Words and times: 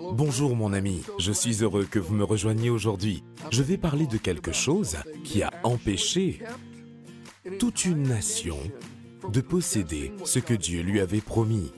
Bonjour 0.00 0.54
mon 0.54 0.72
ami, 0.72 1.02
je 1.18 1.32
suis 1.32 1.62
heureux 1.62 1.84
que 1.84 1.98
vous 1.98 2.14
me 2.14 2.22
rejoigniez 2.22 2.70
aujourd'hui. 2.70 3.24
Je 3.50 3.64
vais 3.64 3.76
parler 3.76 4.06
de 4.06 4.16
quelque 4.16 4.52
chose 4.52 4.96
qui 5.24 5.42
a 5.42 5.50
empêché 5.64 6.40
toute 7.58 7.84
une 7.84 8.04
nation 8.04 8.58
de 9.32 9.40
posséder 9.40 10.12
ce 10.24 10.38
que 10.38 10.54
Dieu 10.54 10.82
lui 10.82 11.00
avait 11.00 11.20
promis. 11.20 11.72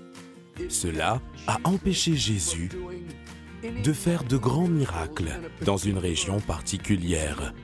Cela 0.68 1.22
a 1.46 1.58
empêché 1.64 2.14
Jésus 2.14 2.68
de 3.62 3.92
faire 3.92 4.24
de 4.24 4.36
grands 4.36 4.68
miracles 4.68 5.40
dans 5.64 5.78
une 5.78 5.98
région 5.98 6.40
particulière. 6.40 7.54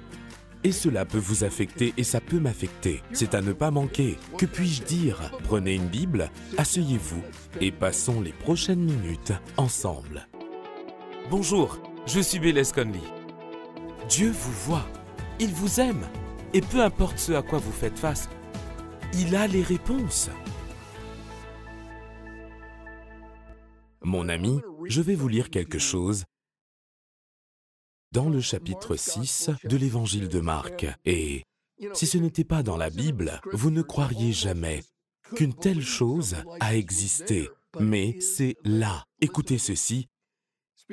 Et 0.64 0.73
cela 0.73 1.04
peut 1.04 1.18
vous 1.18 1.45
affecter 1.45 1.93
et 1.98 2.04
ça 2.04 2.20
peut 2.20 2.41
m'affecter. 2.41 3.02
C'est 3.12 3.34
à 3.34 3.43
ne 3.43 3.52
pas 3.52 3.70
manquer. 3.70 4.16
Que 4.38 4.46
puis-je 4.46 4.82
dire? 4.82 5.30
Prenez 5.45 5.75
une 5.75 5.88
Bible, 5.88 6.30
asseyez-vous 6.57 7.23
et 7.61 7.70
passons 7.70 8.20
les 8.20 8.32
prochaines 8.32 8.82
minutes 8.82 9.32
ensemble. 9.59 10.27
Bonjour, 11.29 11.79
je 12.06 12.20
suis 12.20 12.38
Bélez 12.38 12.62
Conley. 12.73 13.00
Dieu 14.09 14.30
vous 14.30 14.52
voit, 14.52 14.87
il 15.41 15.52
vous 15.52 15.80
aime 15.80 16.06
et 16.55 16.60
peu 16.60 16.80
importe 16.80 17.19
ce 17.19 17.33
à 17.33 17.42
quoi 17.42 17.59
vous 17.59 17.73
faites 17.73 17.98
face, 17.98 18.28
il 19.12 19.34
a 19.34 19.48
les 19.48 19.64
réponses. 19.64 20.30
Mon 24.02 24.28
ami, 24.28 24.60
je 24.84 25.02
vais 25.02 25.16
vous 25.16 25.27
lire 25.27 25.50
quelque 25.50 25.80
chose 25.80 26.23
dans 28.12 28.28
le 28.28 28.41
chapitre 28.41 28.95
6 28.95 29.50
de 29.64 29.77
l'évangile 29.77 30.28
de 30.28 30.38
Marc. 30.38 30.86
Et 31.05 31.42
si 31.92 32.06
ce 32.06 32.19
n'était 32.19 32.45
pas 32.45 32.62
dans 32.62 32.77
la 32.77 32.88
Bible, 32.88 33.41
vous 33.52 33.72
ne 33.72 33.83
croiriez 33.83 34.33
jamais 34.33 34.84
qu'une 35.34 35.55
telle 35.55 35.83
chose 35.83 36.36
a 36.61 36.77
existé. 36.77 37.48
Mais 37.80 38.16
c'est 38.20 38.55
là. 38.62 39.02
Écoutez 39.20 39.58
ceci. 39.58 40.06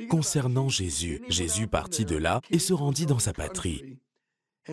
Concernant 0.09 0.69
Jésus, 0.69 1.21
Jésus 1.29 1.67
partit 1.67 2.05
de 2.05 2.15
là 2.15 2.41
et 2.49 2.59
se 2.59 2.73
rendit 2.73 3.05
dans 3.05 3.19
sa 3.19 3.33
patrie. 3.33 3.97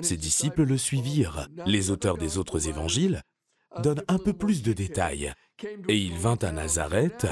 Ses 0.02 0.16
disciples 0.16 0.64
le 0.64 0.78
suivirent. 0.78 1.48
Les 1.66 1.90
auteurs 1.90 2.16
des 2.16 2.38
autres 2.38 2.68
évangiles 2.68 3.22
donnent 3.82 4.04
un 4.08 4.18
peu 4.18 4.32
plus 4.32 4.62
de 4.62 4.72
détails. 4.72 5.32
Et 5.88 5.98
il 5.98 6.16
vint 6.16 6.38
à 6.42 6.52
Nazareth, 6.52 7.26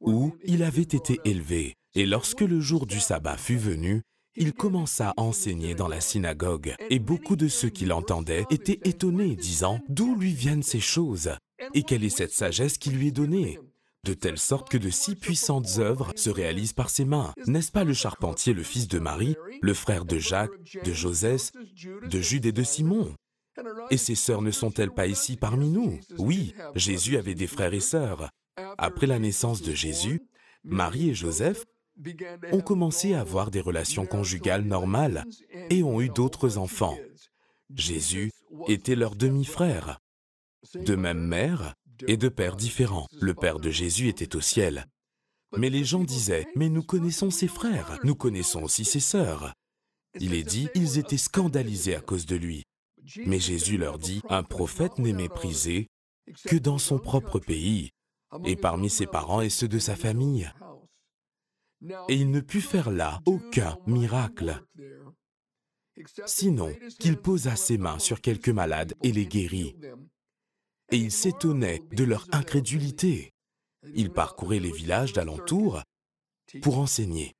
où 0.00 0.34
il 0.44 0.62
avait 0.62 0.82
été 0.82 1.20
élevé. 1.24 1.76
Et 1.94 2.06
lorsque 2.06 2.40
le 2.40 2.60
jour 2.60 2.86
du 2.86 3.00
sabbat 3.00 3.36
fut 3.36 3.56
venu, 3.56 4.02
il 4.36 4.52
commença 4.52 5.10
à 5.10 5.20
enseigner 5.20 5.74
dans 5.74 5.88
la 5.88 6.00
synagogue, 6.00 6.74
et 6.90 7.00
beaucoup 7.00 7.34
de 7.34 7.48
ceux 7.48 7.70
qui 7.70 7.86
l'entendaient 7.86 8.46
étaient 8.50 8.80
étonnés, 8.84 9.34
disant, 9.34 9.80
D'où 9.88 10.14
lui 10.14 10.32
viennent 10.32 10.62
ces 10.62 10.80
choses? 10.80 11.32
Et 11.74 11.82
quelle 11.82 12.04
est 12.04 12.08
cette 12.08 12.32
sagesse 12.32 12.78
qui 12.78 12.90
lui 12.90 13.08
est 13.08 13.12
donnée? 13.12 13.58
De 14.04 14.14
telle 14.14 14.38
sorte 14.38 14.68
que 14.68 14.78
de 14.78 14.90
si 14.90 15.16
puissantes 15.16 15.78
œuvres 15.78 16.12
se 16.16 16.30
réalisent 16.30 16.72
par 16.72 16.90
ses 16.90 17.04
mains. 17.04 17.32
N'est-ce 17.46 17.72
pas 17.72 17.84
le 17.84 17.94
charpentier, 17.94 18.54
le 18.54 18.62
fils 18.62 18.88
de 18.88 18.98
Marie, 18.98 19.36
le 19.60 19.74
frère 19.74 20.04
de 20.04 20.18
Jacques, 20.18 20.50
de 20.84 20.92
Joseph, 20.92 21.50
de 22.08 22.20
Jude 22.20 22.46
et 22.46 22.52
de 22.52 22.62
Simon? 22.62 23.14
Et 23.90 23.96
ses 23.96 24.14
sœurs 24.14 24.42
ne 24.42 24.50
sont-elles 24.50 24.94
pas 24.94 25.06
ici 25.06 25.36
parmi 25.36 25.70
nous? 25.70 25.98
Oui, 26.18 26.54
Jésus 26.74 27.16
avait 27.16 27.34
des 27.34 27.46
frères 27.46 27.74
et 27.74 27.80
sœurs. 27.80 28.30
Après 28.78 29.06
la 29.06 29.18
naissance 29.18 29.62
de 29.62 29.72
Jésus, 29.72 30.22
Marie 30.64 31.10
et 31.10 31.14
Joseph 31.14 31.64
ont 32.52 32.60
commencé 32.60 33.14
à 33.14 33.20
avoir 33.20 33.50
des 33.50 33.60
relations 33.60 34.06
conjugales 34.06 34.64
normales 34.64 35.24
et 35.70 35.82
ont 35.82 36.00
eu 36.00 36.08
d'autres 36.08 36.58
enfants. 36.58 36.96
Jésus 37.74 38.30
était 38.68 38.94
leur 38.94 39.14
demi-frère, 39.14 39.98
de 40.74 40.94
même 40.94 41.20
mère 41.20 41.74
et 42.06 42.16
de 42.16 42.28
père 42.28 42.56
différents. 42.56 43.06
Le 43.20 43.34
père 43.34 43.58
de 43.58 43.70
Jésus 43.70 44.08
était 44.08 44.36
au 44.36 44.40
ciel. 44.40 44.86
Mais 45.56 45.70
les 45.70 45.84
gens 45.84 46.04
disaient, 46.04 46.46
mais 46.56 46.68
nous 46.68 46.82
connaissons 46.82 47.30
ses 47.30 47.48
frères, 47.48 47.98
nous 48.04 48.14
connaissons 48.14 48.62
aussi 48.62 48.84
ses 48.84 49.00
sœurs. 49.00 49.54
Il 50.20 50.34
est 50.34 50.44
dit, 50.44 50.68
ils 50.74 50.98
étaient 50.98 51.16
scandalisés 51.16 51.94
à 51.94 52.00
cause 52.00 52.26
de 52.26 52.36
lui. 52.36 52.64
Mais 53.24 53.40
Jésus 53.40 53.78
leur 53.78 53.98
dit, 53.98 54.20
un 54.28 54.42
prophète 54.42 54.98
n'est 54.98 55.12
méprisé 55.12 55.86
que 56.44 56.56
dans 56.56 56.78
son 56.78 56.98
propre 56.98 57.38
pays 57.38 57.90
et 58.44 58.56
parmi 58.56 58.90
ses 58.90 59.06
parents 59.06 59.40
et 59.40 59.48
ceux 59.48 59.68
de 59.68 59.78
sa 59.78 59.96
famille 59.96 60.50
et 62.08 62.14
il 62.14 62.30
ne 62.30 62.40
put 62.40 62.60
faire 62.60 62.90
là 62.90 63.20
aucun 63.26 63.78
miracle, 63.86 64.62
sinon 66.26 66.74
qu'il 66.98 67.16
posa 67.16 67.56
ses 67.56 67.78
mains 67.78 67.98
sur 67.98 68.20
quelques 68.20 68.48
malades 68.48 68.94
et 69.02 69.12
les 69.12 69.26
guérit. 69.26 69.76
Et 70.90 70.96
il 70.96 71.12
s'étonnait 71.12 71.82
de 71.92 72.04
leur 72.04 72.26
incrédulité. 72.32 73.32
Il 73.94 74.10
parcourait 74.10 74.58
les 74.58 74.72
villages 74.72 75.12
d'alentour 75.12 75.82
pour 76.62 76.78
enseigner. 76.78 77.34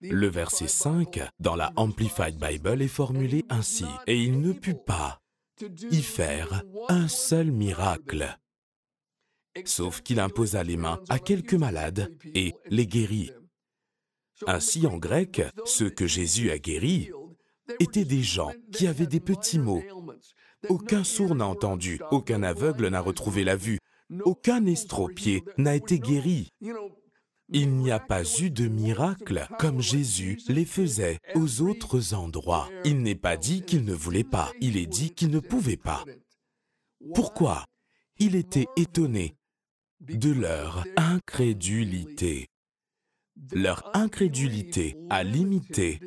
Le 0.00 0.28
verset 0.28 0.68
5 0.68 1.20
dans 1.40 1.56
la 1.56 1.72
Amplified 1.76 2.38
Bible 2.38 2.82
est 2.82 2.88
formulé 2.88 3.44
ainsi, 3.48 3.84
et 4.06 4.16
il 4.16 4.40
ne 4.40 4.52
put 4.52 4.76
pas 4.76 5.20
y 5.90 6.02
faire 6.02 6.62
un 6.88 7.08
seul 7.08 7.50
miracle, 7.50 8.38
sauf 9.64 10.02
qu'il 10.02 10.20
imposa 10.20 10.62
les 10.62 10.76
mains 10.76 11.00
à 11.08 11.18
quelques 11.18 11.54
malades 11.54 12.16
et 12.34 12.54
les 12.66 12.86
guérit. 12.86 13.32
Ainsi, 14.46 14.86
en 14.86 14.98
grec, 14.98 15.42
ceux 15.64 15.90
que 15.90 16.06
Jésus 16.06 16.52
a 16.52 16.58
guéris 16.58 17.10
étaient 17.80 18.04
des 18.04 18.22
gens 18.22 18.52
qui 18.72 18.86
avaient 18.86 19.06
des 19.06 19.20
petits 19.20 19.58
mots. 19.58 19.82
Aucun 20.68 21.04
sourd 21.04 21.34
n'a 21.34 21.46
entendu, 21.46 22.00
aucun 22.10 22.42
aveugle 22.42 22.88
n'a 22.88 23.00
retrouvé 23.00 23.44
la 23.44 23.56
vue, 23.56 23.78
aucun 24.24 24.66
estropié 24.66 25.44
n'a 25.56 25.76
été 25.76 26.00
guéri. 26.00 26.50
Il 27.50 27.76
n'y 27.76 27.90
a 27.90 28.00
pas 28.00 28.24
eu 28.40 28.50
de 28.50 28.68
miracle 28.68 29.46
comme 29.58 29.80
Jésus 29.80 30.38
les 30.48 30.66
faisait 30.66 31.18
aux 31.34 31.62
autres 31.62 32.12
endroits. 32.12 32.68
Il 32.84 33.02
n'est 33.02 33.14
pas 33.14 33.36
dit 33.36 33.62
qu'il 33.62 33.84
ne 33.84 33.94
voulait 33.94 34.24
pas, 34.24 34.52
il 34.60 34.76
est 34.76 34.86
dit 34.86 35.14
qu'il 35.14 35.30
ne 35.30 35.40
pouvait 35.40 35.78
pas. 35.78 36.04
Pourquoi? 37.14 37.64
Il 38.18 38.34
était 38.34 38.66
étonné 38.76 39.36
de 40.00 40.32
leur 40.32 40.84
incrédulité. 40.96 42.48
Leur 43.52 43.96
incrédulité 43.96 44.96
a 45.08 45.22
limité 45.22 46.00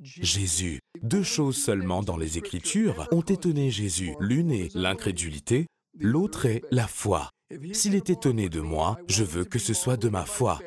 Jésus. 0.00 0.80
Deux 1.02 1.22
choses 1.22 1.56
seulement 1.56 2.02
dans 2.02 2.16
les 2.16 2.38
Écritures 2.38 3.08
ont 3.10 3.22
étonné 3.22 3.70
Jésus. 3.70 4.14
L'une 4.20 4.52
est 4.52 4.74
l'incrédulité, 4.74 5.66
l'autre 5.98 6.46
est 6.46 6.62
la 6.70 6.86
foi. 6.86 7.30
S'il 7.72 7.94
est 7.94 8.10
étonné 8.10 8.48
de 8.48 8.60
moi, 8.60 8.98
je 9.08 9.24
veux 9.24 9.44
que 9.44 9.58
ce 9.58 9.74
soit 9.74 9.96
de 9.96 10.08
ma 10.08 10.24
foi, 10.24 10.60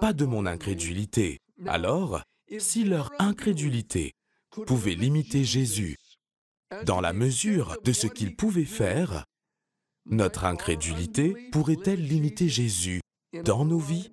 pas 0.00 0.12
de 0.12 0.26
mon 0.26 0.46
incrédulité. 0.46 1.38
Alors, 1.66 2.22
si 2.58 2.84
leur 2.84 3.10
incrédulité 3.18 4.12
pouvait 4.66 4.94
limiter 4.94 5.44
Jésus 5.44 5.96
dans 6.84 7.00
la 7.00 7.12
mesure 7.12 7.76
de 7.84 7.92
ce 7.92 8.06
qu'il 8.06 8.36
pouvait 8.36 8.64
faire, 8.64 9.24
notre 10.06 10.44
incrédulité 10.44 11.34
pourrait-elle 11.50 12.06
limiter 12.06 12.48
Jésus 12.48 13.00
dans 13.44 13.64
nos 13.64 13.78
vies? 13.78 14.12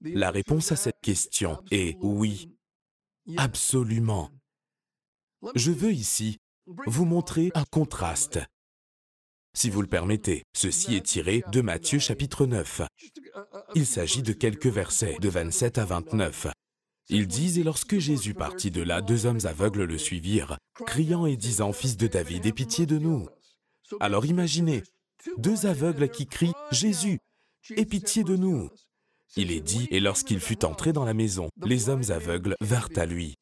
La 0.00 0.30
réponse 0.30 0.72
à 0.72 0.76
cette 0.76 1.00
question 1.00 1.62
est 1.70 1.96
oui, 2.00 2.50
absolument. 3.36 4.30
Je 5.54 5.72
veux 5.72 5.92
ici 5.92 6.38
vous 6.86 7.04
montrer 7.04 7.50
un 7.54 7.64
contraste. 7.64 8.40
Si 9.54 9.68
vous 9.68 9.82
le 9.82 9.88
permettez, 9.88 10.44
ceci 10.54 10.94
est 10.94 11.04
tiré 11.04 11.42
de 11.52 11.60
Matthieu 11.60 11.98
chapitre 11.98 12.46
9. 12.46 12.82
Il 13.74 13.86
s'agit 13.86 14.22
de 14.22 14.32
quelques 14.32 14.66
versets, 14.66 15.16
de 15.20 15.28
27 15.28 15.78
à 15.78 15.84
29. 15.84 16.46
Ils 17.08 17.26
disent, 17.26 17.58
et 17.58 17.62
lorsque 17.62 17.98
Jésus 17.98 18.32
partit 18.32 18.70
de 18.70 18.80
là, 18.80 19.02
deux 19.02 19.26
hommes 19.26 19.44
aveugles 19.44 19.84
le 19.84 19.98
suivirent, 19.98 20.56
criant 20.86 21.26
et 21.26 21.36
disant, 21.36 21.72
Fils 21.72 21.96
de 21.96 22.06
David, 22.06 22.46
aie 22.46 22.52
pitié 22.52 22.86
de 22.86 22.98
nous? 22.98 23.28
Alors 24.00 24.24
imaginez, 24.24 24.82
deux 25.36 25.66
aveugles 25.66 26.08
qui 26.08 26.26
crient, 26.26 26.54
Jésus, 26.70 27.18
aie 27.76 27.84
pitié 27.84 28.24
de 28.24 28.36
nous. 28.36 28.70
Il 29.36 29.50
est 29.50 29.60
dit, 29.60 29.88
et 29.90 30.00
lorsqu'il 30.00 30.40
fut 30.40 30.64
entré 30.64 30.92
dans 30.92 31.04
la 31.04 31.14
maison, 31.14 31.48
les 31.64 31.88
hommes 31.88 32.10
aveugles 32.10 32.54
vinrent 32.60 32.90
à 32.96 33.06
lui. 33.06 33.34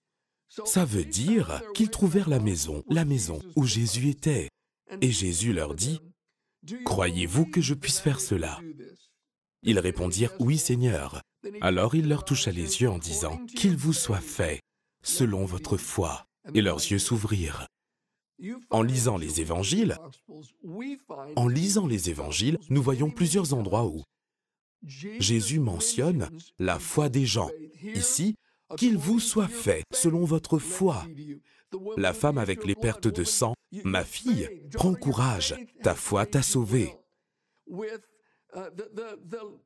Ça 0.64 0.84
veut 0.84 1.04
dire 1.04 1.62
qu'ils 1.74 1.90
trouvèrent 1.90 2.28
la 2.28 2.40
maison, 2.40 2.84
la 2.88 3.04
maison 3.04 3.40
où 3.56 3.64
Jésus 3.66 4.08
était. 4.08 4.48
Et 5.00 5.10
Jésus 5.10 5.52
leur 5.52 5.74
dit, 5.74 6.00
Croyez-vous 6.84 7.46
que 7.46 7.60
je 7.60 7.74
puisse 7.74 8.00
faire 8.00 8.20
cela? 8.20 8.60
Ils 9.62 9.78
répondirent, 9.78 10.32
Oui 10.38 10.58
Seigneur. 10.58 11.22
Alors 11.60 11.94
il 11.94 12.08
leur 12.08 12.24
toucha 12.24 12.50
les 12.50 12.82
yeux 12.82 12.90
en 12.90 12.98
disant, 12.98 13.38
Qu'il 13.56 13.76
vous 13.76 13.92
soit 13.92 14.20
fait 14.20 14.60
selon 15.02 15.44
votre 15.44 15.76
foi. 15.76 16.24
Et 16.54 16.62
leurs 16.62 16.78
yeux 16.78 16.98
s'ouvrirent. 16.98 17.66
En 18.70 18.82
lisant 18.82 19.18
les 19.18 19.40
évangiles, 19.40 19.98
en 21.36 21.48
lisant 21.48 21.86
les 21.86 22.08
évangiles, 22.10 22.58
nous 22.70 22.82
voyons 22.82 23.10
plusieurs 23.10 23.52
endroits 23.52 23.86
où 23.86 24.02
Jésus 24.82 25.60
mentionne 25.60 26.28
la 26.58 26.78
foi 26.78 27.08
des 27.08 27.26
gens. 27.26 27.50
Ici, 27.82 28.36
qu'il 28.76 28.96
vous 28.96 29.20
soit 29.20 29.48
fait 29.48 29.82
selon 29.92 30.24
votre 30.24 30.58
foi. 30.58 31.04
La 31.96 32.12
femme 32.12 32.38
avec 32.38 32.64
les 32.64 32.74
pertes 32.74 33.08
de 33.08 33.24
sang, 33.24 33.54
ma 33.84 34.04
fille, 34.04 34.48
prends 34.72 34.94
courage, 34.94 35.54
ta 35.82 35.94
foi 35.94 36.26
t'a 36.26 36.42
sauvée. 36.42 36.94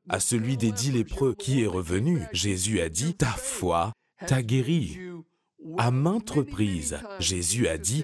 À 0.09 0.19
celui 0.19 0.57
des 0.57 0.71
dix 0.71 0.91
lépreux 0.91 1.33
qui 1.33 1.63
est 1.63 1.67
revenu, 1.67 2.21
Jésus 2.31 2.81
a 2.81 2.89
dit, 2.89 3.15
Ta 3.15 3.31
foi 3.31 3.93
t'a 4.27 4.43
guéri. 4.43 4.99
À 5.77 5.89
maintes 5.89 6.29
reprises, 6.29 6.99
Jésus 7.19 7.67
a 7.67 7.77
dit, 7.77 8.03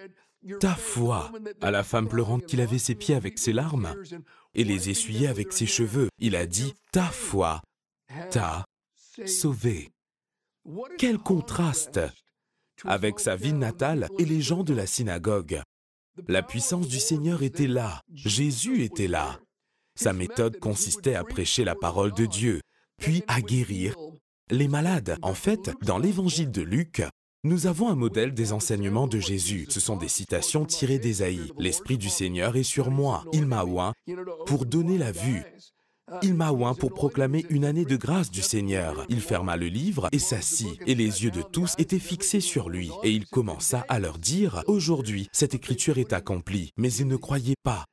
Ta 0.59 0.73
foi. 0.73 1.31
À 1.61 1.69
la 1.69 1.83
femme 1.83 2.07
pleurante 2.07 2.45
qui 2.47 2.57
lavait 2.57 2.79
ses 2.79 2.95
pieds 2.95 3.13
avec 3.13 3.37
ses 3.37 3.53
larmes 3.53 3.93
et 4.53 4.63
les 4.63 4.89
essuyait 4.89 5.27
avec 5.27 5.53
ses 5.53 5.65
cheveux, 5.65 6.09
il 6.19 6.35
a 6.35 6.45
dit, 6.45 6.73
Ta 6.91 7.05
foi 7.05 7.61
t'a 8.29 8.65
sauvé. 9.25 9.89
Quel 10.97 11.17
contraste 11.17 11.99
avec 12.85 13.19
sa 13.19 13.35
ville 13.35 13.57
natale 13.57 14.07
et 14.17 14.25
les 14.25 14.41
gens 14.41 14.63
de 14.63 14.73
la 14.73 14.87
synagogue. 14.87 15.61
La 16.27 16.41
puissance 16.41 16.87
du 16.87 16.99
Seigneur 16.99 17.43
était 17.43 17.67
là, 17.67 18.01
Jésus 18.13 18.83
était 18.83 19.07
là. 19.07 19.39
Sa 19.95 20.13
méthode 20.13 20.59
consistait 20.59 21.15
à 21.15 21.23
prêcher 21.23 21.63
la 21.63 21.75
parole 21.75 22.13
de 22.13 22.25
Dieu, 22.25 22.61
puis 22.97 23.23
à 23.27 23.41
guérir 23.41 23.95
les 24.49 24.67
malades. 24.67 25.17
En 25.21 25.33
fait, 25.33 25.71
dans 25.81 25.97
l'évangile 25.97 26.51
de 26.51 26.61
Luc, 26.61 27.03
nous 27.43 27.65
avons 27.65 27.89
un 27.89 27.95
modèle 27.95 28.35
des 28.35 28.53
enseignements 28.53 29.07
de 29.07 29.17
Jésus. 29.17 29.65
Ce 29.69 29.79
sont 29.79 29.97
des 29.97 30.07
citations 30.07 30.63
tirées 30.63 30.99
d'Ésaïe. 30.99 31.51
L'Esprit 31.57 31.97
du 31.97 32.07
Seigneur 32.07 32.55
est 32.55 32.61
sur 32.61 32.91
moi. 32.91 33.23
Il 33.33 33.47
m'a 33.47 33.65
oint 33.65 33.93
pour 34.45 34.67
donner 34.67 34.99
la 34.99 35.11
vue. 35.11 35.43
Il 36.21 36.35
m'a 36.35 36.51
oint 36.51 36.75
pour 36.75 36.93
proclamer 36.93 37.45
une 37.49 37.65
année 37.65 37.85
de 37.85 37.95
grâce 37.95 38.29
du 38.29 38.43
Seigneur. 38.43 39.05
Il 39.09 39.21
ferma 39.21 39.57
le 39.57 39.67
livre 39.67 40.07
et 40.11 40.19
s'assit, 40.19 40.79
et 40.85 40.93
les 40.93 41.23
yeux 41.23 41.31
de 41.31 41.41
tous 41.41 41.73
étaient 41.79 41.97
fixés 41.97 42.41
sur 42.41 42.69
lui. 42.69 42.91
Et 43.01 43.11
il 43.11 43.25
commença 43.25 43.85
à 43.89 43.99
leur 43.99 44.19
dire, 44.19 44.63
Aujourd'hui, 44.67 45.27
cette 45.31 45.55
écriture 45.55 45.97
est 45.97 46.13
accomplie, 46.13 46.71
mais 46.77 46.93
ils 46.93 47.07
ne 47.07 47.15
croyaient 47.15 47.55
pas. 47.63 47.85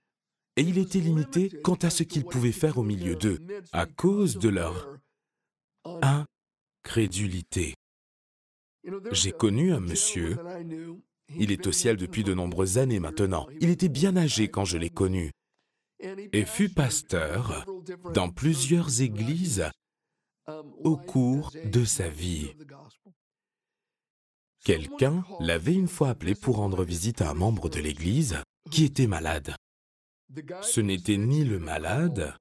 Et 0.57 0.63
il 0.63 0.77
était 0.77 1.01
limité 1.01 1.51
quant 1.63 1.77
à 1.77 1.89
ce 1.89 2.03
qu'il 2.03 2.25
pouvait 2.25 2.53
faire 2.53 2.77
au 2.77 2.83
milieu 2.83 3.15
d'eux, 3.15 3.39
à 3.73 3.87
cause 3.87 4.37
de 4.37 4.49
leur 4.51 4.99
incrédulité. 6.85 7.78
J'ai 9.13 9.33
connu 9.33 9.73
un 9.73 9.81
monsieur, 9.81 10.37
il 11.37 11.53
est 11.53 11.67
au 11.67 11.73
ciel 11.73 11.97
depuis 11.97 12.25
de 12.25 12.35
nombreuses 12.35 12.79
années 12.79 13.01
maintenant, 13.01 13.47
il 13.61 13.71
était 13.71 13.89
bien 13.89 14.17
âgé 14.17 14.49
quand 14.49 14.65
je 14.65 14.79
l'ai 14.79 14.91
connu, 14.91 15.33
et 16.01 16.45
fut 16.45 16.69
pasteur 16.69 17.67
dans 18.15 18.31
plusieurs 18.31 19.03
églises 19.03 19.65
au 20.85 20.97
cours 20.97 21.53
de 21.65 21.85
sa 21.85 22.09
vie. 22.09 22.55
Quelqu'un 24.65 25.25
l'avait 25.41 25.75
une 25.75 25.89
fois 25.89 26.11
appelé 26.11 26.35
pour 26.35 26.57
rendre 26.57 26.85
visite 26.85 27.23
à 27.23 27.31
un 27.31 27.35
membre 27.35 27.69
de 27.69 27.81
l'église 27.81 28.39
qui 28.71 28.85
était 28.85 29.07
malade. 29.07 29.55
Ce 30.63 30.81
n'était 30.81 31.17
ni 31.17 31.45
le 31.45 31.59
malade, 31.59 32.35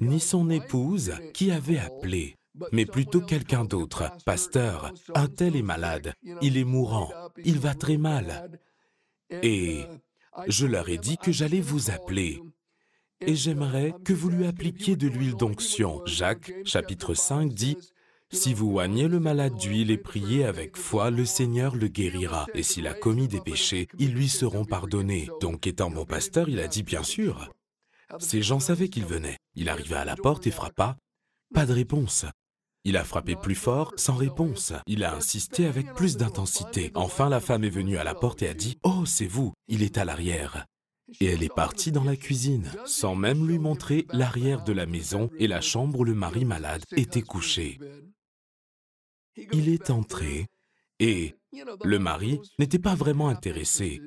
ni 0.00 0.20
son 0.20 0.50
épouse 0.50 1.12
qui 1.34 1.50
avait 1.50 1.78
appelé 1.78 2.36
mais 2.72 2.86
plutôt 2.86 3.20
quelqu'un 3.20 3.64
d'autre. 3.64 4.10
Pasteur, 4.24 4.92
un 5.14 5.26
tel 5.26 5.56
est 5.56 5.62
malade, 5.62 6.14
il 6.42 6.56
est 6.56 6.64
mourant, 6.64 7.10
il 7.44 7.58
va 7.58 7.74
très 7.74 7.96
mal. 7.96 8.50
Et 9.30 9.84
je 10.48 10.66
leur 10.66 10.88
ai 10.88 10.98
dit 10.98 11.16
que 11.18 11.32
j'allais 11.32 11.60
vous 11.60 11.90
appeler. 11.90 12.40
Et 13.20 13.36
j'aimerais 13.36 13.94
que 14.04 14.14
vous 14.14 14.30
lui 14.30 14.46
appliquiez 14.46 14.96
de 14.96 15.06
l'huile 15.06 15.36
d'onction. 15.36 16.00
Jacques, 16.06 16.52
chapitre 16.64 17.12
5, 17.12 17.52
dit, 17.52 17.76
Si 18.30 18.54
vous 18.54 18.70
oignez 18.72 19.08
le 19.08 19.20
malade 19.20 19.56
d'huile 19.56 19.90
et 19.90 19.98
priez 19.98 20.46
avec 20.46 20.76
foi, 20.78 21.10
le 21.10 21.26
Seigneur 21.26 21.76
le 21.76 21.88
guérira. 21.88 22.46
Et 22.54 22.62
s'il 22.62 22.86
a 22.86 22.94
commis 22.94 23.28
des 23.28 23.40
péchés, 23.40 23.88
ils 23.98 24.14
lui 24.14 24.28
seront 24.28 24.64
pardonnés. 24.64 25.28
Donc 25.42 25.66
étant 25.66 25.90
mon 25.90 26.06
pasteur, 26.06 26.48
il 26.48 26.60
a 26.60 26.66
dit, 26.66 26.82
bien 26.82 27.02
sûr. 27.02 27.52
Ces 28.18 28.42
gens 28.42 28.60
savaient 28.60 28.88
qu'il 28.88 29.04
venait. 29.04 29.36
Il 29.54 29.68
arriva 29.68 30.00
à 30.00 30.04
la 30.04 30.16
porte 30.16 30.46
et 30.46 30.50
frappa. 30.50 30.96
Pas 31.52 31.66
de 31.66 31.74
réponse. 31.74 32.24
Il 32.84 32.96
a 32.96 33.04
frappé 33.04 33.36
plus 33.36 33.54
fort, 33.54 33.92
sans 33.96 34.14
réponse. 34.14 34.72
Il 34.86 35.04
a 35.04 35.14
insisté 35.14 35.66
avec 35.66 35.92
plus 35.94 36.16
d'intensité. 36.16 36.90
Enfin, 36.94 37.28
la 37.28 37.40
femme 37.40 37.64
est 37.64 37.70
venue 37.70 37.98
à 37.98 38.04
la 38.04 38.14
porte 38.14 38.42
et 38.42 38.48
a 38.48 38.54
dit⁇ 38.54 38.72
Oh, 38.84 39.04
c'est 39.04 39.26
vous, 39.26 39.52
il 39.68 39.82
est 39.82 39.98
à 39.98 40.06
l'arrière⁇ 40.06 40.66
Et 41.20 41.26
elle 41.26 41.42
est 41.42 41.54
partie 41.54 41.92
dans 41.92 42.04
la 42.04 42.16
cuisine, 42.16 42.72
sans 42.86 43.14
même 43.14 43.46
lui 43.46 43.58
montrer 43.58 44.06
l'arrière 44.12 44.64
de 44.64 44.72
la 44.72 44.86
maison 44.86 45.28
et 45.38 45.46
la 45.46 45.60
chambre 45.60 46.00
où 46.00 46.04
le 46.04 46.14
mari 46.14 46.46
malade 46.46 46.84
était 46.96 47.22
couché. 47.22 47.78
Il 49.52 49.68
est 49.68 49.90
entré 49.90 50.46
et 50.98 51.34
le 51.84 51.98
mari 51.98 52.40
n'était 52.58 52.78
pas 52.78 52.94
vraiment 52.94 53.28
intéressé. 53.28 54.00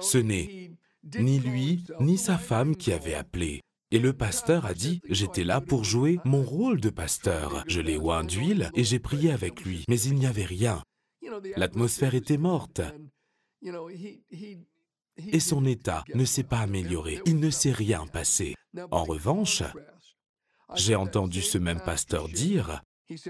Ce 0.00 0.18
n'est 0.18 0.72
ni 1.18 1.38
lui 1.38 1.84
ni 2.00 2.18
sa 2.18 2.36
femme 2.36 2.76
qui 2.76 2.92
avaient 2.92 3.14
appelé. 3.14 3.62
Et 3.92 3.98
le 4.00 4.12
pasteur 4.12 4.66
a 4.66 4.74
dit, 4.74 5.00
j'étais 5.08 5.44
là 5.44 5.60
pour 5.60 5.84
jouer 5.84 6.18
mon 6.24 6.42
rôle 6.42 6.80
de 6.80 6.90
pasteur. 6.90 7.62
Je 7.68 7.80
l'ai 7.80 7.96
oint 7.96 8.24
d'huile 8.24 8.70
et 8.74 8.82
j'ai 8.82 8.98
prié 8.98 9.30
avec 9.30 9.64
lui, 9.64 9.84
mais 9.88 10.00
il 10.00 10.14
n'y 10.14 10.26
avait 10.26 10.44
rien. 10.44 10.82
L'atmosphère 11.56 12.14
était 12.14 12.36
morte. 12.36 12.80
Et 15.32 15.40
son 15.40 15.64
état 15.64 16.04
ne 16.14 16.24
s'est 16.24 16.42
pas 16.42 16.60
amélioré. 16.60 17.20
Il 17.26 17.38
ne 17.38 17.50
s'est 17.50 17.72
rien 17.72 18.06
passé. 18.06 18.54
En 18.90 19.04
revanche, 19.04 19.62
j'ai 20.74 20.96
entendu 20.96 21.40
ce 21.40 21.58
même 21.58 21.80
pasteur 21.80 22.28
dire, 22.28 22.82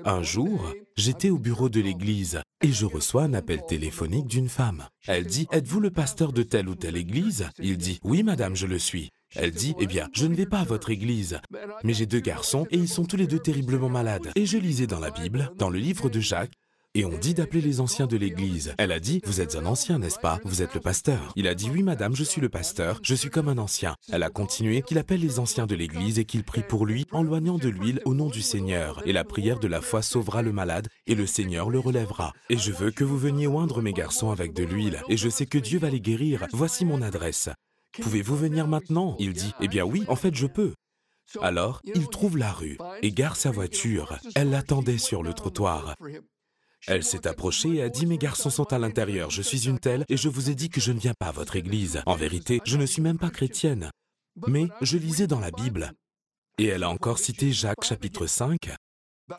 un 0.04 0.22
jour, 0.22 0.72
j'étais 0.96 1.28
au 1.28 1.38
bureau 1.38 1.68
de 1.68 1.80
l'église 1.80 2.40
et 2.62 2.72
je 2.72 2.86
reçois 2.86 3.24
un 3.24 3.34
appel 3.34 3.64
téléphonique 3.66 4.26
d'une 4.26 4.48
femme. 4.48 4.88
Elle 5.06 5.26
dit, 5.26 5.46
Êtes-vous 5.52 5.80
le 5.80 5.90
pasteur 5.90 6.32
de 6.32 6.42
telle 6.42 6.68
ou 6.68 6.74
telle 6.74 6.96
église? 6.96 7.50
Il 7.58 7.76
dit, 7.76 8.00
Oui, 8.02 8.22
madame, 8.22 8.56
je 8.56 8.66
le 8.66 8.78
suis. 8.78 9.10
Elle 9.34 9.50
dit, 9.50 9.74
Eh 9.80 9.86
bien, 9.86 10.08
je 10.12 10.26
ne 10.26 10.34
vais 10.34 10.46
pas 10.46 10.60
à 10.60 10.64
votre 10.64 10.90
église, 10.90 11.40
mais 11.84 11.92
j'ai 11.92 12.06
deux 12.06 12.20
garçons 12.20 12.66
et 12.70 12.76
ils 12.76 12.88
sont 12.88 13.04
tous 13.04 13.16
les 13.16 13.26
deux 13.26 13.38
terriblement 13.38 13.88
malades. 13.88 14.30
Et 14.34 14.46
je 14.46 14.58
lisais 14.58 14.86
dans 14.86 15.00
la 15.00 15.10
Bible, 15.10 15.52
dans 15.58 15.70
le 15.70 15.78
livre 15.78 16.08
de 16.08 16.20
Jacques, 16.20 16.52
et 16.96 17.04
on 17.04 17.18
dit 17.18 17.34
d'appeler 17.34 17.60
les 17.60 17.80
anciens 17.80 18.06
de 18.06 18.16
l'église. 18.16 18.72
Elle 18.78 18.90
a 18.90 19.00
dit, 19.00 19.20
vous 19.26 19.42
êtes 19.42 19.54
un 19.54 19.66
ancien, 19.66 19.98
n'est-ce 19.98 20.18
pas? 20.18 20.40
Vous 20.44 20.62
êtes 20.62 20.72
le 20.72 20.80
pasteur. 20.80 21.30
Il 21.36 21.46
a 21.46 21.54
dit, 21.54 21.68
oui, 21.68 21.82
madame, 21.82 22.16
je 22.16 22.24
suis 22.24 22.40
le 22.40 22.48
pasteur, 22.48 23.00
je 23.02 23.14
suis 23.14 23.28
comme 23.28 23.50
un 23.50 23.58
ancien. 23.58 23.96
Elle 24.10 24.22
a 24.22 24.30
continué 24.30 24.80
qu'il 24.80 24.96
appelle 24.96 25.20
les 25.20 25.38
anciens 25.38 25.66
de 25.66 25.74
l'église 25.74 26.18
et 26.18 26.24
qu'il 26.24 26.42
prie 26.42 26.62
pour 26.62 26.86
lui 26.86 27.04
en 27.12 27.22
loignant 27.22 27.58
de 27.58 27.68
l'huile 27.68 28.00
au 28.06 28.14
nom 28.14 28.30
du 28.30 28.40
Seigneur. 28.40 29.02
Et 29.04 29.12
la 29.12 29.24
prière 29.24 29.58
de 29.58 29.68
la 29.68 29.82
foi 29.82 30.00
sauvera 30.00 30.40
le 30.40 30.52
malade 30.52 30.88
et 31.06 31.14
le 31.14 31.26
Seigneur 31.26 31.68
le 31.68 31.80
relèvera. 31.80 32.32
Et 32.48 32.56
je 32.56 32.72
veux 32.72 32.90
que 32.90 33.04
vous 33.04 33.18
veniez 33.18 33.46
oindre 33.46 33.82
mes 33.82 33.92
garçons 33.92 34.30
avec 34.30 34.54
de 34.54 34.64
l'huile. 34.64 35.02
Et 35.10 35.18
je 35.18 35.28
sais 35.28 35.44
que 35.44 35.58
Dieu 35.58 35.78
va 35.78 35.90
les 35.90 36.00
guérir. 36.00 36.46
Voici 36.54 36.86
mon 36.86 37.02
adresse. 37.02 37.50
Pouvez-vous 38.02 38.36
venir 38.36 38.66
maintenant? 38.66 39.16
Il 39.18 39.32
dit, 39.32 39.52
Eh 39.60 39.68
bien 39.68 39.84
oui, 39.84 40.04
en 40.08 40.16
fait 40.16 40.34
je 40.34 40.46
peux. 40.46 40.74
Alors, 41.40 41.80
il 41.84 42.08
trouve 42.08 42.38
la 42.38 42.52
rue 42.52 42.78
et 43.02 43.10
gare 43.10 43.36
sa 43.36 43.50
voiture. 43.50 44.18
Elle 44.34 44.50
l'attendait 44.50 44.98
sur 44.98 45.22
le 45.22 45.34
trottoir. 45.34 45.94
Elle 46.86 47.02
s'est 47.02 47.26
approchée 47.26 47.74
et 47.76 47.82
a 47.82 47.88
dit, 47.88 48.06
Mes 48.06 48.18
garçons 48.18 48.50
sont 48.50 48.72
à 48.72 48.78
l'intérieur, 48.78 49.30
je 49.30 49.42
suis 49.42 49.66
une 49.66 49.80
telle, 49.80 50.04
et 50.08 50.16
je 50.16 50.28
vous 50.28 50.50
ai 50.50 50.54
dit 50.54 50.68
que 50.68 50.80
je 50.80 50.92
ne 50.92 51.00
viens 51.00 51.14
pas 51.18 51.28
à 51.28 51.32
votre 51.32 51.56
église. 51.56 52.02
En 52.06 52.14
vérité, 52.14 52.60
je 52.64 52.76
ne 52.76 52.86
suis 52.86 53.02
même 53.02 53.18
pas 53.18 53.30
chrétienne. 53.30 53.90
Mais 54.46 54.68
je 54.82 54.98
lisais 54.98 55.26
dans 55.26 55.40
la 55.40 55.50
Bible. 55.50 55.92
Et 56.58 56.66
elle 56.66 56.84
a 56.84 56.90
encore 56.90 57.18
cité 57.18 57.52
Jacques 57.52 57.84
chapitre 57.84 58.26
5 58.26 58.70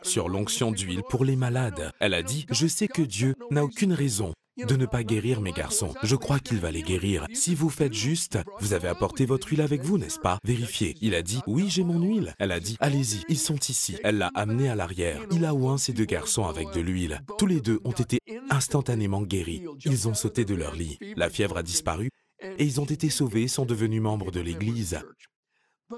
sur 0.02 0.28
l'onction 0.28 0.70
d'huile 0.72 1.02
pour 1.08 1.24
les 1.24 1.36
malades. 1.36 1.92
Elle 2.00 2.14
a 2.14 2.22
dit, 2.22 2.46
Je 2.50 2.66
sais 2.66 2.88
que 2.88 3.02
Dieu 3.02 3.34
n'a 3.50 3.64
aucune 3.64 3.92
raison 3.92 4.34
de 4.66 4.76
ne 4.76 4.86
pas 4.86 5.04
guérir 5.04 5.40
mes 5.40 5.52
garçons. 5.52 5.94
Je 6.02 6.16
crois 6.16 6.40
qu'il 6.40 6.58
va 6.58 6.70
les 6.70 6.82
guérir. 6.82 7.26
Si 7.32 7.54
vous 7.54 7.70
faites 7.70 7.94
juste, 7.94 8.38
vous 8.60 8.72
avez 8.72 8.88
apporté 8.88 9.26
votre 9.26 9.48
huile 9.48 9.60
avec 9.60 9.82
vous, 9.82 9.98
n'est-ce 9.98 10.18
pas? 10.18 10.38
Vérifiez. 10.44 10.96
Il 11.00 11.14
a 11.14 11.22
dit, 11.22 11.40
oui, 11.46 11.68
j'ai 11.68 11.84
mon 11.84 12.00
huile. 12.00 12.34
Elle 12.38 12.52
a 12.52 12.60
dit, 12.60 12.76
allez-y, 12.80 13.22
ils 13.28 13.38
sont 13.38 13.56
ici. 13.56 13.96
Elle 14.02 14.18
l'a 14.18 14.30
amené 14.34 14.68
à 14.68 14.74
l'arrière. 14.74 15.22
Il 15.30 15.44
a 15.44 15.54
oint 15.54 15.78
ses 15.78 15.92
deux 15.92 16.04
garçons 16.04 16.44
avec 16.44 16.72
de 16.72 16.80
l'huile. 16.80 17.22
Tous 17.38 17.46
les 17.46 17.60
deux 17.60 17.80
ont 17.84 17.92
été 17.92 18.18
instantanément 18.50 19.22
guéris. 19.22 19.64
Ils 19.84 20.08
ont 20.08 20.14
sauté 20.14 20.44
de 20.44 20.54
leur 20.54 20.74
lit. 20.74 20.98
La 21.16 21.30
fièvre 21.30 21.58
a 21.58 21.62
disparu 21.62 22.10
et 22.40 22.64
ils 22.64 22.80
ont 22.80 22.84
été 22.84 23.10
sauvés 23.10 23.48
sont 23.48 23.64
devenus 23.64 24.02
membres 24.02 24.30
de 24.30 24.40
l'Église. 24.40 25.00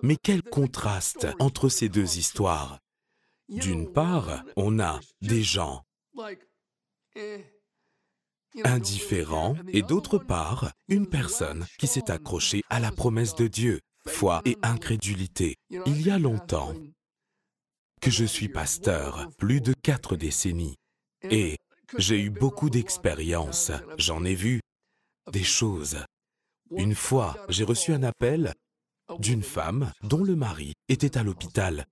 Mais 0.02 0.16
quel 0.16 0.42
contraste 0.42 1.26
entre 1.38 1.68
ces 1.68 1.88
deux 1.88 2.18
histoires 2.18 2.78
D'une 3.48 3.92
part, 3.92 4.44
on 4.56 4.78
a 4.78 5.00
des 5.20 5.42
gens 5.42 5.84
indifférent 8.64 9.56
et 9.68 9.82
d'autre 9.82 10.18
part, 10.18 10.72
une 10.88 11.08
personne 11.08 11.66
qui 11.78 11.86
s'est 11.86 12.10
accrochée 12.10 12.62
à 12.68 12.80
la 12.80 12.90
promesse 12.90 13.34
de 13.34 13.46
Dieu, 13.46 13.80
foi 14.06 14.42
et 14.44 14.56
incrédulité. 14.62 15.56
Il 15.86 16.02
y 16.02 16.10
a 16.10 16.18
longtemps 16.18 16.74
que 18.00 18.10
je 18.10 18.24
suis 18.24 18.48
pasteur, 18.48 19.28
plus 19.36 19.60
de 19.60 19.74
quatre 19.74 20.16
décennies, 20.16 20.76
et 21.22 21.58
j'ai 21.98 22.20
eu 22.20 22.30
beaucoup 22.30 22.70
d'expériences, 22.70 23.72
j'en 23.98 24.24
ai 24.24 24.34
vu 24.34 24.60
des 25.30 25.44
choses. 25.44 25.98
Une 26.70 26.94
fois, 26.94 27.36
j'ai 27.48 27.64
reçu 27.64 27.92
un 27.92 28.02
appel 28.02 28.54
d'une 29.18 29.42
femme 29.42 29.92
dont 30.02 30.24
le 30.24 30.36
mari 30.36 30.72
était 30.88 31.18
à 31.18 31.22
l'hôpital, 31.22 31.84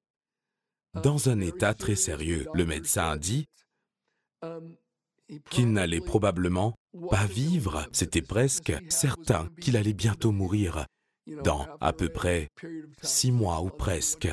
dans 0.95 1.29
un 1.29 1.41
état 1.41 1.75
très 1.75 1.97
sérieux. 1.97 2.47
Le 2.55 2.65
médecin 2.65 3.11
a 3.11 3.19
dit, 3.19 3.47
qu'il 5.51 5.73
n'allait 5.73 6.01
probablement 6.01 6.75
pas 7.11 7.27
vivre. 7.27 7.87
C'était 7.93 8.23
presque 8.23 8.73
certain 8.89 9.49
qu'il 9.61 9.77
allait 9.77 9.93
bientôt 9.93 10.33
mourir. 10.33 10.87
dans 11.45 11.67
à 11.81 11.93
peu 11.93 12.09
près 12.09 12.49
six 13.03 13.33
mois 13.33 13.61
ou 13.63 13.69
presque. 13.69 14.29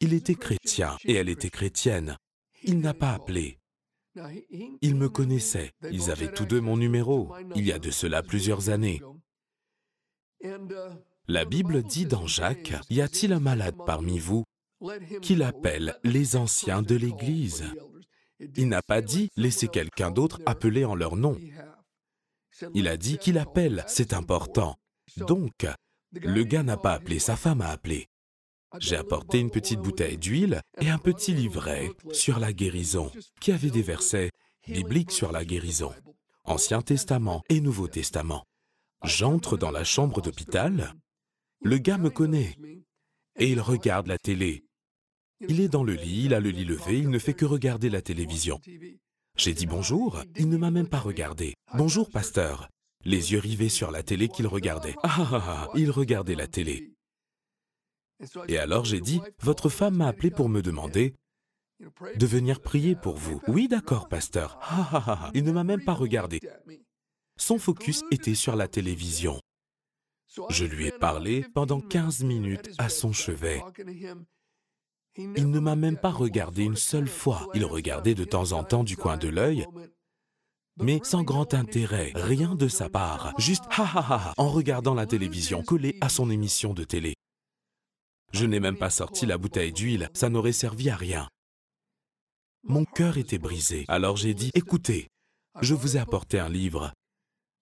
Il 0.00 0.12
était 0.12 0.34
chrétien 0.34 0.96
et 1.04 1.14
elle 1.14 1.28
était 1.28 1.50
chrétienne. 1.50 2.16
Il 2.64 2.80
n'a 2.80 2.94
pas 2.94 3.12
appelé. 3.12 3.58
Ils 4.82 4.96
me 4.96 5.08
connaissaient. 5.08 5.72
Ils 5.90 6.10
avaient 6.10 6.32
tous 6.32 6.44
deux 6.44 6.60
mon 6.60 6.76
numéro, 6.76 7.32
il 7.54 7.64
y 7.64 7.72
a 7.72 7.78
de 7.78 7.90
cela 7.90 8.22
plusieurs 8.22 8.68
années. 8.68 9.00
La 11.28 11.44
Bible 11.44 11.82
dit 11.82 12.06
dans 12.06 12.26
Jacques, 12.26 12.74
Y 12.90 13.00
a-t-il 13.00 13.32
un 13.32 13.40
malade 13.40 13.76
parmi 13.86 14.18
vous 14.18 14.44
qu'il 15.22 15.42
appelle 15.44 15.96
les 16.02 16.34
anciens 16.36 16.82
de 16.82 16.96
l'Église? 16.96 17.64
Il 18.56 18.68
n'a 18.68 18.82
pas 18.82 19.00
dit 19.00 19.28
Laissez 19.36 19.68
quelqu'un 19.68 20.10
d'autre 20.10 20.40
appeler 20.46 20.84
en 20.84 20.94
leur 20.94 21.16
nom. 21.16 21.38
Il 22.74 22.88
a 22.88 22.96
dit 22.96 23.18
qu'il 23.18 23.38
appelle, 23.38 23.84
c'est 23.88 24.12
important. 24.12 24.76
Donc, 25.16 25.66
le 26.12 26.44
gars 26.44 26.62
n'a 26.62 26.76
pas 26.76 26.92
appelé, 26.92 27.18
sa 27.18 27.36
femme 27.36 27.60
a 27.60 27.68
appelé. 27.68 28.06
J'ai 28.78 28.96
apporté 28.96 29.38
une 29.38 29.50
petite 29.50 29.80
bouteille 29.80 30.16
d'huile 30.16 30.60
et 30.80 30.88
un 30.88 30.98
petit 30.98 31.34
livret 31.34 31.90
sur 32.12 32.38
la 32.38 32.52
guérison, 32.52 33.10
qui 33.40 33.52
avait 33.52 33.70
des 33.70 33.82
versets 33.82 34.30
bibliques 34.66 35.12
sur 35.12 35.32
la 35.32 35.44
guérison, 35.44 35.92
Ancien 36.44 36.80
Testament 36.80 37.42
et 37.48 37.60
Nouveau 37.60 37.88
Testament. 37.88 38.44
J'entre 39.04 39.56
dans 39.56 39.70
la 39.70 39.84
chambre 39.84 40.22
d'hôpital, 40.22 40.94
le 41.60 41.78
gars 41.78 41.98
me 41.98 42.10
connaît 42.10 42.56
et 43.36 43.50
il 43.50 43.60
regarde 43.60 44.06
la 44.06 44.18
télé. 44.18 44.64
Il 45.48 45.60
est 45.60 45.68
dans 45.68 45.84
le 45.84 45.94
lit, 45.94 46.24
il 46.26 46.34
a 46.34 46.40
le 46.40 46.50
lit 46.50 46.64
levé, 46.64 46.98
il 46.98 47.10
ne 47.10 47.18
fait 47.18 47.34
que 47.34 47.44
regarder 47.44 47.90
la 47.90 48.02
télévision. 48.02 48.60
J'ai 49.36 49.54
dit 49.54 49.66
bonjour, 49.66 50.22
il 50.36 50.48
ne 50.48 50.56
m'a 50.56 50.70
même 50.70 50.88
pas 50.88 51.00
regardé. 51.00 51.54
Bonjour, 51.74 52.10
pasteur. 52.10 52.68
Les 53.04 53.32
yeux 53.32 53.38
rivés 53.38 53.68
sur 53.68 53.90
la 53.90 54.02
télé 54.02 54.28
qu'il 54.28 54.46
regardait. 54.46 54.94
Ah 55.02 55.16
ah 55.18 55.28
ah, 55.32 55.42
ah 55.46 55.68
il 55.74 55.90
regardait 55.90 56.34
la 56.34 56.46
télé. 56.46 56.92
Et 58.48 58.58
alors 58.58 58.84
j'ai 58.84 59.00
dit, 59.00 59.20
votre 59.40 59.68
femme 59.68 59.96
m'a 59.96 60.08
appelé 60.08 60.30
pour 60.30 60.48
me 60.48 60.62
demander 60.62 61.14
de 62.16 62.26
venir 62.26 62.60
prier 62.60 62.94
pour 62.94 63.16
vous. 63.16 63.40
Oui, 63.48 63.66
d'accord, 63.66 64.08
pasteur. 64.08 64.58
Ah, 64.62 64.88
ah, 64.92 65.04
ah, 65.06 65.30
il 65.34 65.44
ne 65.44 65.52
m'a 65.52 65.64
même 65.64 65.84
pas 65.84 65.94
regardé. 65.94 66.40
Son 67.36 67.58
focus 67.58 68.02
était 68.12 68.36
sur 68.36 68.54
la 68.54 68.68
télévision. 68.68 69.40
Je 70.48 70.64
lui 70.64 70.86
ai 70.86 70.92
parlé 70.92 71.44
pendant 71.54 71.80
15 71.80 72.22
minutes 72.24 72.70
à 72.78 72.88
son 72.88 73.12
chevet. 73.12 73.60
Il 75.16 75.50
ne 75.50 75.60
m'a 75.60 75.76
même 75.76 75.98
pas 75.98 76.10
regardé 76.10 76.64
une 76.64 76.76
seule 76.76 77.08
fois. 77.08 77.48
Il 77.54 77.64
regardait 77.64 78.14
de 78.14 78.24
temps 78.24 78.52
en 78.52 78.64
temps 78.64 78.84
du 78.84 78.96
coin 78.96 79.16
de 79.16 79.28
l'œil, 79.28 79.66
mais 80.80 81.00
sans 81.02 81.22
grand 81.22 81.52
intérêt, 81.52 82.12
rien 82.14 82.54
de 82.54 82.66
sa 82.66 82.88
part, 82.88 83.34
juste 83.38 83.64
ha 83.70 83.82
ha 83.82 84.06
ha 84.08 84.34
en 84.38 84.48
regardant 84.48 84.94
la 84.94 85.06
télévision 85.06 85.62
collée 85.62 85.98
à 86.00 86.08
son 86.08 86.30
émission 86.30 86.72
de 86.72 86.84
télé. 86.84 87.14
Je 88.32 88.46
n'ai 88.46 88.58
même 88.58 88.78
pas 88.78 88.88
sorti 88.88 89.26
la 89.26 89.36
bouteille 89.36 89.72
d'huile, 89.72 90.08
ça 90.14 90.30
n'aurait 90.30 90.52
servi 90.52 90.88
à 90.88 90.96
rien. 90.96 91.28
Mon 92.64 92.86
cœur 92.86 93.18
était 93.18 93.38
brisé, 93.38 93.84
alors 93.88 94.16
j'ai 94.16 94.32
dit, 94.32 94.50
écoutez, 94.54 95.08
je 95.60 95.74
vous 95.74 95.98
ai 95.98 96.00
apporté 96.00 96.38
un 96.38 96.48
livre. 96.48 96.92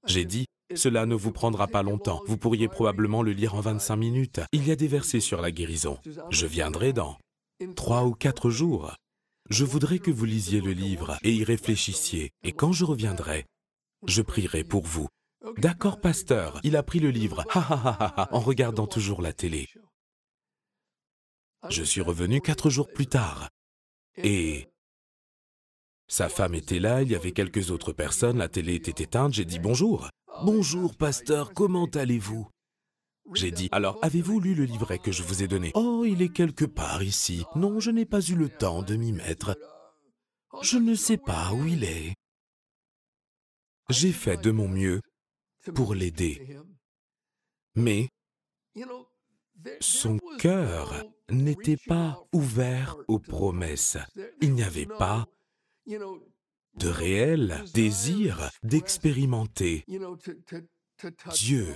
J'ai 0.06 0.24
dit, 0.24 0.46
cela 0.76 1.04
ne 1.04 1.16
vous 1.16 1.32
prendra 1.32 1.66
pas 1.66 1.82
longtemps, 1.82 2.20
vous 2.26 2.36
pourriez 2.36 2.68
probablement 2.68 3.24
le 3.24 3.32
lire 3.32 3.56
en 3.56 3.60
25 3.60 3.96
minutes. 3.96 4.40
Il 4.52 4.68
y 4.68 4.70
a 4.70 4.76
des 4.76 4.86
versets 4.86 5.18
sur 5.18 5.40
la 5.40 5.50
guérison. 5.50 5.98
Je 6.30 6.46
viendrai 6.46 6.92
dans 6.92 7.18
trois 7.76 8.04
ou 8.04 8.12
quatre 8.12 8.50
jours. 8.50 8.94
Je 9.48 9.64
voudrais 9.64 9.98
que 9.98 10.10
vous 10.10 10.24
lisiez 10.24 10.60
le 10.60 10.72
livre 10.72 11.18
et 11.22 11.32
y 11.32 11.44
réfléchissiez, 11.44 12.30
et 12.42 12.52
quand 12.52 12.72
je 12.72 12.84
reviendrai, 12.84 13.46
je 14.06 14.22
prierai 14.22 14.64
pour 14.64 14.84
vous. 14.84 15.08
D'accord, 15.56 16.00
pasteur, 16.00 16.60
il 16.62 16.76
a 16.76 16.82
pris 16.82 17.00
le 17.00 17.10
livre, 17.10 17.44
en 18.30 18.40
regardant 18.40 18.86
toujours 18.86 19.22
la 19.22 19.32
télé. 19.32 19.68
Je 21.68 21.82
suis 21.82 22.00
revenu 22.00 22.40
quatre 22.40 22.70
jours 22.70 22.88
plus 22.88 23.06
tard. 23.06 23.48
Et 24.16 24.68
sa 26.08 26.28
femme 26.28 26.54
était 26.54 26.80
là, 26.80 27.02
il 27.02 27.10
y 27.10 27.14
avait 27.14 27.32
quelques 27.32 27.70
autres 27.70 27.92
personnes, 27.92 28.38
la 28.38 28.48
télé 28.48 28.74
était 28.74 29.02
éteinte, 29.02 29.34
j'ai 29.34 29.44
dit 29.44 29.58
bonjour. 29.58 30.08
Bonjour, 30.42 30.96
pasteur, 30.96 31.52
comment 31.54 31.86
allez-vous? 31.86 32.48
J'ai 33.34 33.50
dit, 33.50 33.68
alors 33.72 33.98
avez-vous 34.02 34.40
lu 34.40 34.54
le 34.54 34.64
livret 34.64 34.98
que 34.98 35.12
je 35.12 35.22
vous 35.22 35.42
ai 35.42 35.48
donné? 35.48 35.70
Oh, 35.74 36.04
il 36.06 36.22
est 36.22 36.32
quelque 36.32 36.64
part 36.64 37.02
ici. 37.02 37.44
Non, 37.54 37.78
je 37.80 37.90
n'ai 37.90 38.06
pas 38.06 38.20
eu 38.20 38.34
le 38.34 38.48
temps 38.48 38.82
de 38.82 38.96
m'y 38.96 39.12
mettre. 39.12 39.56
Je 40.62 40.78
ne 40.78 40.94
sais 40.94 41.16
pas 41.16 41.52
où 41.52 41.66
il 41.66 41.84
est. 41.84 42.14
J'ai 43.88 44.12
fait 44.12 44.36
de 44.36 44.50
mon 44.50 44.68
mieux 44.68 45.00
pour 45.74 45.94
l'aider. 45.94 46.58
Mais 47.74 48.08
son 49.80 50.18
cœur 50.38 51.04
n'était 51.28 51.76
pas 51.76 52.22
ouvert 52.32 52.96
aux 53.08 53.18
promesses. 53.18 53.98
Il 54.40 54.54
n'y 54.54 54.62
avait 54.62 54.86
pas 54.86 55.26
de 55.86 56.88
réel 56.88 57.64
désir 57.74 58.50
d'expérimenter 58.62 59.84
Dieu. 61.32 61.74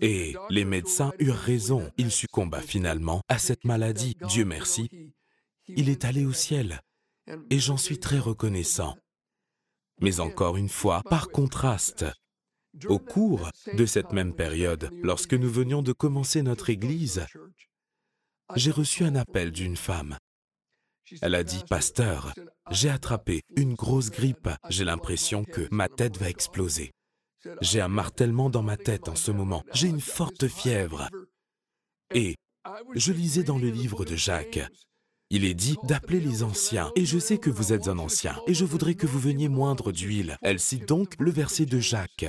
Et 0.00 0.34
les 0.50 0.64
médecins 0.64 1.12
eurent 1.18 1.36
raison. 1.36 1.90
Il 1.96 2.10
succomba 2.10 2.60
finalement 2.60 3.22
à 3.28 3.38
cette 3.38 3.64
maladie. 3.64 4.16
Dieu 4.28 4.44
merci. 4.44 5.12
Il 5.68 5.88
est 5.88 6.04
allé 6.04 6.24
au 6.24 6.32
ciel. 6.32 6.80
Et 7.50 7.58
j'en 7.58 7.76
suis 7.76 7.98
très 7.98 8.18
reconnaissant. 8.18 8.96
Mais 10.00 10.20
encore 10.20 10.56
une 10.56 10.68
fois, 10.68 11.02
par 11.08 11.28
contraste, 11.28 12.04
au 12.86 12.98
cours 12.98 13.50
de 13.74 13.86
cette 13.86 14.12
même 14.12 14.34
période, 14.34 14.90
lorsque 15.02 15.34
nous 15.34 15.50
venions 15.50 15.82
de 15.82 15.92
commencer 15.92 16.42
notre 16.42 16.70
Église, 16.70 17.26
j'ai 18.56 18.70
reçu 18.70 19.04
un 19.04 19.14
appel 19.14 19.52
d'une 19.52 19.76
femme. 19.76 20.16
Elle 21.20 21.34
a 21.34 21.44
dit, 21.44 21.62
Pasteur, 21.68 22.32
j'ai 22.70 22.88
attrapé 22.88 23.42
une 23.56 23.74
grosse 23.74 24.10
grippe, 24.10 24.48
j'ai 24.70 24.84
l'impression 24.84 25.44
que 25.44 25.68
ma 25.70 25.88
tête 25.88 26.16
va 26.16 26.30
exploser. 26.30 26.92
J'ai 27.60 27.80
un 27.80 27.88
martèlement 27.88 28.50
dans 28.50 28.62
ma 28.62 28.76
tête 28.76 29.08
en 29.08 29.16
ce 29.16 29.30
moment, 29.30 29.64
j'ai 29.72 29.88
une 29.88 30.00
forte 30.00 30.48
fièvre. 30.48 31.08
Et 32.14 32.36
je 32.94 33.12
lisais 33.12 33.42
dans 33.42 33.58
le 33.58 33.70
livre 33.70 34.04
de 34.04 34.16
Jacques, 34.16 34.60
il 35.30 35.44
est 35.44 35.54
dit 35.54 35.76
d'appeler 35.84 36.20
les 36.20 36.42
anciens, 36.42 36.92
et 36.94 37.06
je 37.06 37.18
sais 37.18 37.38
que 37.38 37.50
vous 37.50 37.72
êtes 37.72 37.88
un 37.88 37.98
ancien, 37.98 38.38
et 38.46 38.54
je 38.54 38.64
voudrais 38.64 38.94
que 38.94 39.06
vous 39.06 39.18
veniez 39.18 39.48
moindre 39.48 39.90
d'huile. 39.90 40.36
Elle 40.42 40.60
cite 40.60 40.86
donc 40.86 41.14
le 41.18 41.30
verset 41.30 41.66
de 41.66 41.80
Jacques. 41.80 42.26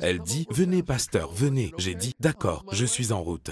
Elle 0.00 0.20
dit, 0.20 0.46
venez 0.50 0.82
pasteur, 0.82 1.32
venez. 1.32 1.72
J'ai 1.78 1.94
dit, 1.94 2.12
d'accord, 2.20 2.64
je 2.72 2.84
suis 2.84 3.10
en 3.12 3.22
route. 3.22 3.50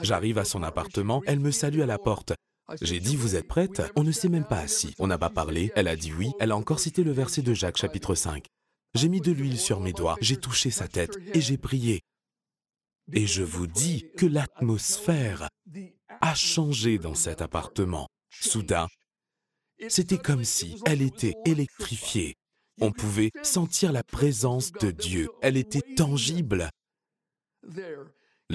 J'arrive 0.00 0.38
à 0.38 0.44
son 0.44 0.62
appartement, 0.62 1.22
elle 1.26 1.40
me 1.40 1.50
salue 1.50 1.80
à 1.80 1.86
la 1.86 1.98
porte. 1.98 2.32
J'ai 2.80 3.00
dit, 3.00 3.16
vous 3.16 3.36
êtes 3.36 3.46
prête? 3.46 3.82
On 3.94 4.04
ne 4.04 4.12
s'est 4.12 4.30
même 4.30 4.46
pas 4.46 4.60
assis. 4.60 4.94
On 4.98 5.06
n'a 5.06 5.18
pas 5.18 5.28
parlé. 5.28 5.70
Elle 5.76 5.88
a 5.88 5.96
dit 5.96 6.12
oui. 6.12 6.30
Elle 6.40 6.50
a 6.50 6.56
encore 6.56 6.80
cité 6.80 7.04
le 7.04 7.12
verset 7.12 7.42
de 7.42 7.52
Jacques 7.52 7.76
chapitre 7.76 8.14
5. 8.14 8.46
J'ai 8.94 9.08
mis 9.08 9.20
de 9.20 9.32
l'huile 9.32 9.58
sur 9.58 9.80
mes 9.80 9.92
doigts, 9.92 10.16
j'ai 10.20 10.36
touché 10.36 10.70
sa 10.70 10.88
tête 10.88 11.16
et 11.34 11.40
j'ai 11.40 11.58
prié. 11.58 12.00
Et 13.12 13.26
je 13.26 13.42
vous 13.42 13.66
dis 13.66 14.06
que 14.16 14.26
l'atmosphère 14.26 15.48
a 16.20 16.34
changé 16.34 16.98
dans 16.98 17.14
cet 17.14 17.42
appartement. 17.42 18.08
Soudain, 18.30 18.88
c'était 19.88 20.18
comme 20.18 20.44
si 20.44 20.80
elle 20.86 21.02
était 21.02 21.34
électrifiée. 21.44 22.34
On 22.80 22.92
pouvait 22.92 23.30
sentir 23.42 23.92
la 23.92 24.02
présence 24.02 24.72
de 24.72 24.90
Dieu. 24.90 25.28
Elle 25.42 25.56
était 25.56 25.94
tangible. 25.94 26.70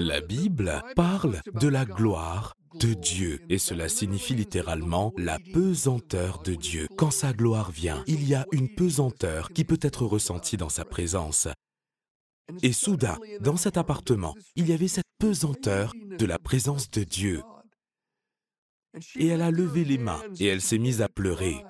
La 0.00 0.22
Bible 0.22 0.82
parle 0.96 1.42
de 1.60 1.68
la 1.68 1.84
gloire 1.84 2.56
de 2.76 2.94
Dieu 2.94 3.38
et 3.50 3.58
cela 3.58 3.90
signifie 3.90 4.34
littéralement 4.34 5.12
la 5.18 5.38
pesanteur 5.52 6.40
de 6.42 6.54
Dieu. 6.54 6.88
Quand 6.96 7.10
sa 7.10 7.34
gloire 7.34 7.70
vient, 7.70 8.02
il 8.06 8.26
y 8.26 8.34
a 8.34 8.46
une 8.50 8.74
pesanteur 8.74 9.50
qui 9.50 9.62
peut 9.62 9.78
être 9.82 10.06
ressentie 10.06 10.56
dans 10.56 10.70
sa 10.70 10.86
présence. 10.86 11.48
Et 12.62 12.72
soudain, 12.72 13.18
dans 13.42 13.58
cet 13.58 13.76
appartement, 13.76 14.34
il 14.56 14.70
y 14.70 14.72
avait 14.72 14.88
cette 14.88 15.04
pesanteur 15.18 15.92
de 16.18 16.24
la 16.24 16.38
présence 16.38 16.90
de 16.90 17.04
Dieu. 17.04 17.42
Et 19.16 19.26
elle 19.26 19.42
a 19.42 19.50
levé 19.50 19.84
les 19.84 19.98
mains 19.98 20.22
et 20.38 20.46
elle 20.46 20.62
s'est 20.62 20.78
mise 20.78 21.02
à 21.02 21.10
pleurer. 21.10 21.62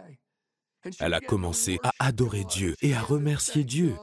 Elle 1.01 1.15
a 1.15 1.21
commencé 1.21 1.81
à 1.83 1.91
adorer 1.99 2.45
Dieu 2.45 2.77
et 2.81 2.95
à 2.95 3.03
remercier 3.03 3.65
Dieu. 3.65 3.97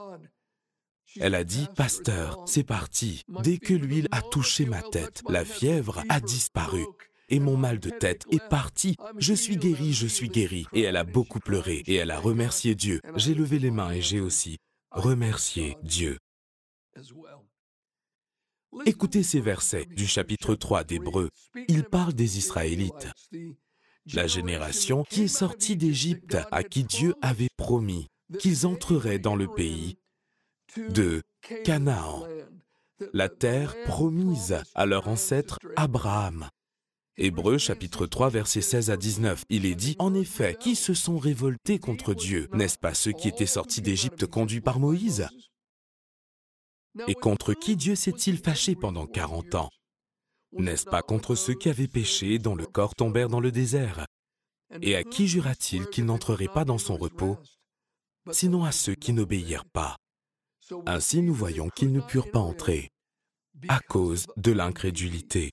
Elle 1.19 1.35
a 1.35 1.43
dit, 1.43 1.67
Pasteur, 1.75 2.43
c'est 2.45 2.63
parti. 2.63 3.23
Dès 3.43 3.57
que 3.57 3.73
l'huile 3.73 4.07
a 4.11 4.21
touché 4.21 4.65
ma 4.65 4.81
tête, 4.81 5.21
la 5.29 5.45
fièvre 5.45 6.03
a 6.09 6.19
disparu. 6.19 6.85
Et 7.29 7.39
mon 7.39 7.57
mal 7.57 7.79
de 7.79 7.89
tête 7.89 8.25
est 8.31 8.47
parti. 8.47 8.95
Je 9.17 9.33
suis 9.33 9.57
guérie, 9.57 9.93
je 9.93 10.07
suis 10.07 10.29
guérie. 10.29 10.65
Et 10.73 10.81
elle 10.81 10.95
a 10.95 11.03
beaucoup 11.03 11.39
pleuré 11.39 11.83
et 11.85 11.95
elle 11.95 12.11
a 12.11 12.19
remercié 12.19 12.73
Dieu. 12.73 13.01
J'ai 13.15 13.33
levé 13.33 13.59
les 13.59 13.71
mains 13.71 13.91
et 13.91 14.01
j'ai 14.01 14.21
aussi 14.21 14.57
remercié 14.91 15.77
Dieu. 15.83 16.17
Écoutez 18.85 19.23
ces 19.23 19.41
versets 19.41 19.85
du 19.85 20.07
chapitre 20.07 20.55
3 20.55 20.83
d'Hébreu. 20.83 21.29
Il 21.67 21.83
parle 21.83 22.13
des 22.13 22.37
Israélites, 22.37 23.09
la 24.13 24.27
génération 24.27 25.03
qui 25.03 25.23
est 25.23 25.27
sortie 25.27 25.75
d'Égypte, 25.75 26.37
à 26.51 26.63
qui 26.63 26.83
Dieu 26.83 27.13
avait 27.21 27.49
promis 27.57 28.07
qu'ils 28.39 28.67
entreraient 28.67 29.19
dans 29.19 29.35
le 29.35 29.47
pays 29.47 29.97
de 30.77 31.23
Canaan. 31.63 32.23
la 33.13 33.29
terre 33.29 33.75
promise 33.85 34.61
à 34.75 34.85
leur 34.85 35.07
ancêtre 35.07 35.59
Abraham. 35.75 36.49
Hébreux 37.17 37.57
chapitre 37.57 38.05
3 38.05 38.29
versets 38.29 38.61
16 38.61 38.91
à 38.91 38.97
19, 38.97 39.43
il 39.49 39.65
est 39.65 39.75
dit, 39.75 39.95
En 39.97 40.13
effet, 40.13 40.55
qui 40.59 40.75
se 40.75 40.93
sont 40.93 41.17
révoltés 41.17 41.79
contre 41.79 42.13
Dieu 42.13 42.47
N'est-ce 42.53 42.77
pas 42.77 42.93
ceux 42.93 43.11
qui 43.11 43.27
étaient 43.27 43.47
sortis 43.47 43.81
d'Égypte 43.81 44.27
conduits 44.27 44.61
par 44.61 44.79
Moïse? 44.79 45.27
Et 47.07 47.15
contre 47.15 47.53
qui 47.53 47.75
Dieu 47.75 47.95
s'est-il 47.95 48.37
fâché 48.37 48.75
pendant 48.75 49.07
quarante 49.07 49.55
ans? 49.55 49.69
N'est-ce 50.53 50.85
pas 50.85 51.01
contre 51.01 51.35
ceux 51.35 51.55
qui 51.55 51.69
avaient 51.69 51.87
péché, 51.87 52.39
dont 52.39 52.55
le 52.55 52.65
corps 52.65 52.95
tombèrent 52.95 53.29
dans 53.29 53.39
le 53.41 53.51
désert? 53.51 54.05
Et 54.81 54.95
à 54.95 55.03
qui 55.03 55.27
jura-t-il 55.27 55.87
qu'ils 55.87 56.05
n'entreraient 56.05 56.47
pas 56.47 56.65
dans 56.65 56.77
son 56.77 56.97
repos? 56.97 57.37
Sinon 58.31 58.63
à 58.63 58.71
ceux 58.71 58.95
qui 58.95 59.13
n'obéirent 59.13 59.65
pas. 59.65 59.97
Ainsi 60.85 61.21
nous 61.21 61.33
voyons 61.33 61.69
qu'ils 61.69 61.91
ne 61.91 62.01
purent 62.01 62.31
pas 62.31 62.39
entrer, 62.39 62.89
à 63.67 63.79
cause 63.79 64.27
de 64.37 64.51
l'incrédulité. 64.51 65.51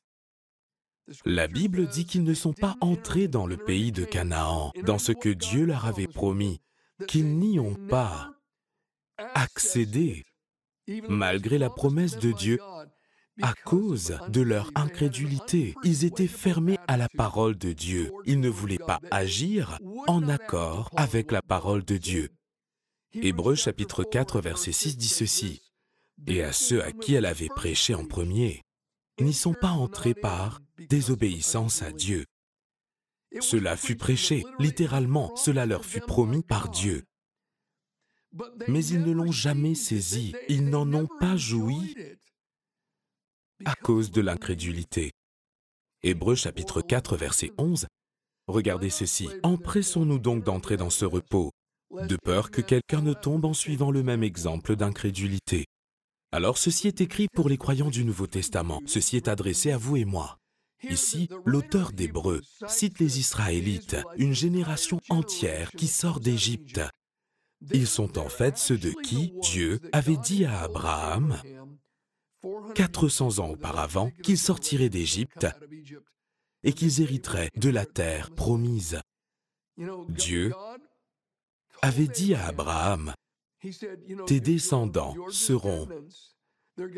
La 1.25 1.49
Bible 1.49 1.87
dit 1.87 2.07
qu'ils 2.07 2.25
ne 2.25 2.35
sont 2.35 2.55
pas 2.55 2.77
entrés 2.81 3.29
dans 3.29 3.47
le 3.47 3.57
pays 3.57 3.93
de 3.93 4.05
Canaan, 4.05 4.73
dans 4.85 4.99
ce 4.99 5.13
que 5.13 5.29
Dieu 5.29 5.67
leur 5.67 5.85
avait 5.85 6.07
promis, 6.07 6.61
qu'ils 7.07 7.39
n'y 7.39 7.59
ont 7.59 7.75
pas 7.89 8.33
accédé, 9.35 10.23
malgré 11.09 11.59
la 11.59 11.71
promesse 11.71 12.19
de 12.19 12.33
Dieu, 12.33 12.59
à 13.43 13.53
cause 13.65 14.19
de 14.29 14.41
leur 14.41 14.71
incrédulité. 14.75 15.75
Ils 15.83 16.05
étaient 16.05 16.29
fermés 16.29 16.79
à 16.87 16.97
la 16.97 17.09
parole 17.09 17.57
de 17.57 17.73
Dieu. 17.73 18.13
Ils 18.25 18.41
ne 18.41 18.49
voulaient 18.49 18.79
pas 18.79 19.01
agir 19.11 19.79
en 20.07 20.29
accord 20.29 20.91
avec 20.97 21.33
la 21.33 21.43
parole 21.43 21.85
de 21.85 21.97
Dieu. 21.97 22.31
Hébreux 23.23 23.55
chapitre 23.55 24.03
4 24.03 24.41
verset 24.41 24.73
6 24.73 24.97
dit 24.97 25.09
ceci. 25.09 25.63
Et 26.27 26.43
à 26.43 26.53
ceux 26.53 26.83
à 26.83 26.93
qui 26.93 27.15
elle 27.15 27.27
avait 27.27 27.49
prêché 27.49 27.95
en 27.95 28.05
premier, 28.05 28.63
n'y 29.21 29.33
sont 29.33 29.55
pas 29.55 29.71
entrés 29.71 30.15
par 30.15 30.61
désobéissance 30.89 31.83
à 31.83 31.93
Dieu. 31.93 32.25
Cela 33.41 33.77
fut 33.77 33.97
prêché, 33.97 34.45
littéralement, 34.59 35.35
cela 35.37 35.67
leur 35.67 35.85
fut 35.85 36.01
promis 36.01 36.43
par 36.43 36.71
Dieu. 36.71 37.05
Mais 38.67 38.85
ils 38.85 39.03
ne 39.03 39.13
l'ont 39.13 39.33
jamais 39.33 39.75
saisi, 39.75 40.35
ils 40.49 40.69
n'en 40.69 40.93
ont 40.93 41.09
pas 41.21 41.37
joui 41.37 41.95
à 43.65 43.75
cause 43.77 44.11
de 44.11 44.21
l'incrédulité. 44.21 45.13
Hébreux 46.03 46.35
chapitre 46.35 46.83
4 46.83 47.17
verset 47.17 47.53
11. 47.59 47.87
Regardez 48.47 48.91
ceci. 48.91 49.29
Empressons-nous 49.43 50.19
donc 50.19 50.45
d'entrer 50.45 50.77
dans 50.77 50.91
ce 50.91 51.05
repos, 51.05 51.51
de 51.91 52.17
peur 52.17 52.51
que 52.51 52.61
quelqu'un 52.61 53.03
ne 53.03 53.13
tombe 53.13 53.45
en 53.45 53.55
suivant 53.55 53.91
le 53.91 54.03
même 54.03 54.23
exemple 54.23 54.77
d'incrédulité. 54.77 55.67
Alors 56.33 56.59
ceci 56.59 56.89
est 56.89 57.01
écrit 57.01 57.29
pour 57.33 57.49
les 57.49 57.59
croyants 57.59 57.91
du 57.91 58.05
Nouveau 58.05 58.27
Testament, 58.27 58.83
ceci 58.87 59.17
est 59.17 59.29
adressé 59.29 59.71
à 59.71 59.79
vous 59.79 59.97
et 59.97 60.05
moi. 60.05 60.39
Ici, 60.83 61.29
l'auteur 61.45 61.93
d'Hébreu 61.93 62.43
cite 62.69 62.99
les 62.99 63.19
Israélites, 63.19 63.97
une 64.17 64.35
génération 64.35 65.01
entière 65.09 65.71
qui 65.73 65.87
sort 65.87 66.21
d'Égypte. 66.21 66.81
Ils 67.73 67.87
sont 67.87 68.19
en 68.19 68.29
fait 68.29 68.59
ceux 68.59 68.77
de 68.77 68.91
qui 68.91 69.33
Dieu 69.41 69.81
avait 69.93 70.17
dit 70.17 70.45
à 70.45 70.63
Abraham, 70.63 71.41
400 72.75 73.39
ans 73.39 73.51
auparavant, 73.51 74.11
qu'ils 74.23 74.39
sortiraient 74.39 74.91
d'Égypte 74.91 75.47
et 76.63 76.73
qu'ils 76.73 77.01
hériteraient 77.01 77.51
de 77.57 77.71
la 77.71 77.87
terre 77.87 78.31
promise. 78.31 79.01
Dieu 80.09 80.53
avait 81.85 82.09
dit 82.09 82.35
à 82.35 82.47
Abraham, 82.47 83.13
tes 84.27 84.41
descendants 84.41 85.15
seront 85.31 85.87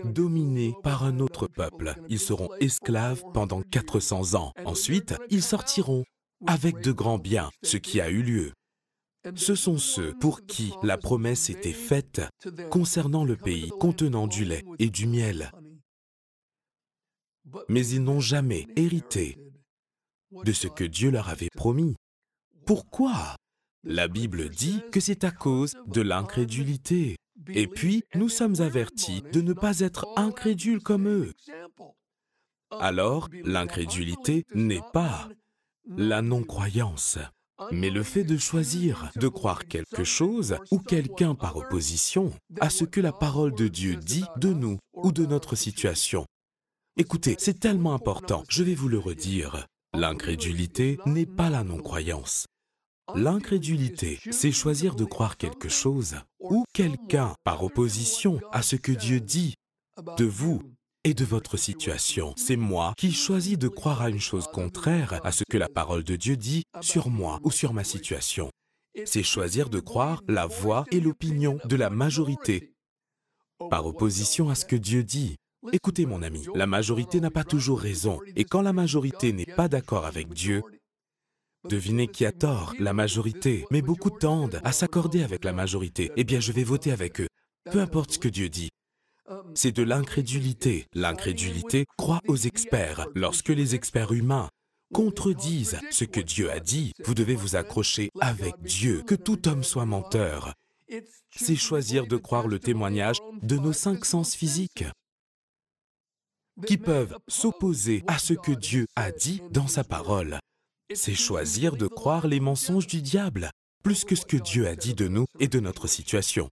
dominés 0.05 0.75
par 0.85 1.03
un 1.03 1.19
autre 1.19 1.49
peuple. 1.49 1.97
Ils 2.09 2.21
seront 2.21 2.55
esclaves 2.61 3.25
pendant 3.35 3.63
400 3.63 4.35
ans. 4.35 4.53
Ensuite, 4.65 5.15
ils 5.29 5.43
sortiront 5.43 6.05
avec 6.47 6.83
de 6.83 6.93
grands 6.93 7.19
biens, 7.19 7.51
ce 7.65 7.79
qui 7.79 8.01
a 8.01 8.11
eu 8.11 8.23
lieu. 8.23 8.53
Ce 9.35 9.57
sont 9.57 9.77
ceux 9.77 10.15
pour 10.21 10.47
qui 10.47 10.73
la 10.85 10.97
promesse 10.97 11.51
était 11.51 11.73
faite 11.73 12.23
concernant 12.71 13.25
le 13.25 13.37
pays 13.37 13.71
contenant 13.81 14.29
du 14.29 14.45
lait 14.45 14.65
et 14.79 14.89
du 14.89 15.09
miel. 15.09 15.51
Mais 17.69 17.85
ils 17.89 18.05
n'ont 18.05 18.21
jamais 18.21 18.69
hérité 18.77 19.37
de 20.31 20.53
ce 20.53 20.69
que 20.69 20.85
Dieu 20.85 21.11
leur 21.11 21.29
avait 21.29 21.51
promis. 21.57 21.97
Pourquoi 22.67 23.35
La 23.89 24.09
Bible 24.09 24.49
dit 24.49 24.83
que 24.91 24.99
c'est 24.99 25.23
à 25.23 25.31
cause 25.31 25.75
de 25.87 26.01
l'incrédulité. 26.01 27.15
Et 27.51 27.69
puis, 27.69 28.03
nous 28.17 28.29
sommes 28.29 28.61
avertis 28.61 29.23
de 29.33 29.41
ne 29.41 29.53
pas 29.53 29.79
être 29.79 30.07
incrédules 30.17 30.83
comme 30.83 31.07
eux. 31.07 31.33
Alors, 32.73 33.29
l'incrédulité 33.45 34.45
n'est 34.55 34.83
pas 34.93 35.29
la 35.87 36.21
non-croyance, 36.21 37.19
mais 37.71 37.91
le 37.91 38.03
fait 38.03 38.25
de 38.25 38.37
choisir 38.37 39.13
de 39.15 39.29
croire 39.29 39.67
quelque 39.67 40.03
chose 40.03 40.57
ou 40.73 40.81
quelqu'un 40.81 41.37
par 41.37 41.57
opposition 41.57 42.33
à 42.61 42.71
ce 42.71 42.85
que 42.85 43.01
la 43.01 43.13
parole 43.13 43.55
de 43.55 43.69
Dieu 43.69 43.95
dit 43.95 44.25
de 44.39 44.53
nous 44.53 44.79
ou 44.95 45.13
de 45.13 45.25
notre 45.27 45.55
situation. 45.55 46.27
Écoutez, 46.97 47.37
c'est 47.39 47.61
tellement 47.61 47.95
important, 47.95 48.43
je 48.49 48.65
vais 48.65 48.75
vous 48.75 48.89
le 48.89 48.99
redire. 48.99 49.65
L'incrédulité 49.95 50.99
n'est 51.07 51.25
pas 51.25 51.51
la 51.51 51.63
non-croyance. 51.63 52.47
L'incrédulité, 53.15 54.19
c'est 54.31 54.53
choisir 54.53 54.97
de 54.97 55.05
croire 55.05 55.37
quelque 55.37 55.69
chose 55.69 56.17
ou 56.41 56.65
quelqu'un 56.73 57.35
par 57.45 57.63
opposition 57.63 58.41
à 58.53 58.63
ce 58.63 58.77
que 58.77 58.93
Dieu 58.93 59.21
dit 59.21 59.55
de 60.19 60.25
vous 60.25 60.61
et 61.05 61.15
de 61.15 61.25
votre 61.25 61.57
situation. 61.57 62.35
C'est 62.37 62.57
moi 62.57 62.95
qui 62.97 63.13
choisis 63.13 63.57
de 63.57 63.69
croire 63.69 64.03
à 64.03 64.11
une 64.11 64.21
chose 64.21 64.49
contraire 64.49 65.21
à 65.25 65.31
ce 65.31 65.45
que 65.49 65.57
la 65.57 65.69
parole 65.69 66.03
de 66.03 66.17
Dieu 66.17 66.37
dit 66.37 66.65
sur 66.81 67.09
moi 67.09 67.39
ou 67.45 67.51
sur 67.51 67.73
ma 67.73 67.85
situation. 67.85 68.51
C'est 69.05 69.23
choisir 69.23 69.69
de 69.69 69.79
croire 69.79 70.23
la 70.27 70.47
voix 70.47 70.85
et 70.91 71.01
l'opinion 71.01 71.59
de 71.65 71.77
la 71.77 71.91
majorité 71.91 72.73
par 73.71 73.87
opposition 73.87 74.51
à 74.51 74.55
ce 74.55 74.65
que 74.65 74.77
Dieu 74.77 75.05
dit. 75.05 75.37
Écoutez 75.73 76.07
mon 76.07 76.23
ami, 76.23 76.47
la 76.55 76.67
majorité 76.67 77.21
n'a 77.21 77.31
pas 77.31 77.45
toujours 77.45 77.81
raison, 77.81 78.21
et 78.37 78.45
quand 78.45 78.63
la 78.63 78.73
majorité 78.73 79.33
n'est 79.33 79.47
pas 79.57 79.69
d'accord 79.69 80.07
avec 80.07 80.33
Dieu, 80.33 80.63
Devinez 81.69 82.09
qui 82.09 82.25
a 82.25 82.33
tort, 82.33 82.75
la 82.79 82.93
majorité. 82.93 83.67
Mais 83.71 83.83
beaucoup 83.83 84.11
tendent 84.11 84.61
à 84.65 84.73
s'accorder 84.73 85.23
avec 85.23 85.45
la 85.45 85.53
majorité. 85.53 86.13
Eh 86.17 86.25
bien, 86.25 86.41
je 86.41 86.53
vais 86.53 86.65
voter 86.65 86.93
avec 86.93 87.21
eux. 87.21 87.29
Peu 87.71 87.81
importe 87.81 88.13
ce 88.13 88.19
que 88.19 88.29
Dieu 88.29 88.49
dit. 88.49 88.71
C'est 89.55 89.73
de 89.73 89.83
l'incrédulité. 89.83 90.87
L'incrédulité 90.95 91.87
croit 91.99 92.21
aux 92.29 92.37
experts. 92.37 93.09
Lorsque 93.15 93.49
les 93.49 93.75
experts 93.75 94.13
humains 94.13 94.49
contredisent 94.95 95.81
ce 95.91 96.05
que 96.05 96.21
Dieu 96.21 96.51
a 96.51 96.61
dit, 96.61 96.93
vous 97.05 97.15
devez 97.15 97.35
vous 97.35 97.57
accrocher 97.57 98.11
avec 98.21 98.55
Dieu, 98.63 99.03
que 99.03 99.17
tout 99.17 99.49
homme 99.49 99.65
soit 99.65 99.87
menteur. 99.87 100.55
C'est 101.31 101.57
choisir 101.57 102.07
de 102.07 102.17
croire 102.17 102.47
le 102.47 102.61
témoignage 102.61 103.19
de 103.43 103.57
nos 103.57 103.73
cinq 103.73 104.05
sens 104.05 104.37
physiques 104.37 104.85
qui 106.65 106.79
peuvent 106.79 107.17
s'opposer 107.29 108.03
à 108.07 108.19
ce 108.19 108.33
que 108.33 108.53
Dieu 108.53 108.87
a 108.95 109.11
dit 109.13 109.43
dans 109.51 109.67
sa 109.67 109.85
parole 109.85 110.39
c'est 110.95 111.15
choisir 111.15 111.77
de 111.77 111.87
croire 111.87 112.27
les 112.27 112.41
mensonges 112.41 112.87
du 112.87 113.03
diable, 113.03 113.51
plus 113.83 114.05
que 114.05 114.15
ce 114.15 114.27
que 114.27 114.37
Dieu 114.37 114.67
a 114.67 114.77
dit 114.77 114.95
de 114.95 115.09
nous 115.09 115.27
et 115.41 115.49
de 115.49 115.61
notre 115.61 115.87
situation. 115.87 116.49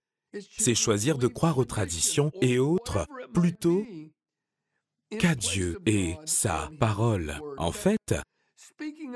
C'est 0.57 0.75
choisir 0.75 1.17
de 1.17 1.27
croire 1.27 1.57
aux 1.57 1.65
traditions 1.65 2.31
et 2.41 2.59
autres 2.59 3.07
plutôt 3.33 3.85
qu'à 5.17 5.35
Dieu 5.35 5.79
et 5.85 6.15
sa 6.25 6.69
parole. 6.79 7.39
En 7.57 7.71
fait, 7.71 8.15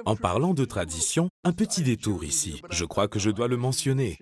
en 0.05 0.15
parlant 0.15 0.53
de 0.53 0.63
tradition, 0.63 1.29
un 1.43 1.51
petit 1.51 1.83
détour 1.83 2.23
ici, 2.23 2.61
je 2.69 2.85
crois 2.85 3.09
que 3.09 3.19
je 3.19 3.29
dois 3.29 3.49
le 3.49 3.57
mentionner. 3.57 4.17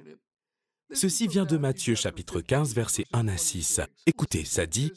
Ceci 0.93 1.27
vient 1.27 1.45
de 1.45 1.57
Matthieu 1.57 1.95
chapitre 1.95 2.41
15 2.41 2.73
versets 2.73 3.05
1 3.11 3.27
à 3.27 3.37
6. 3.37 3.81
Écoutez, 4.05 4.45
ça 4.45 4.65
dit, 4.65 4.91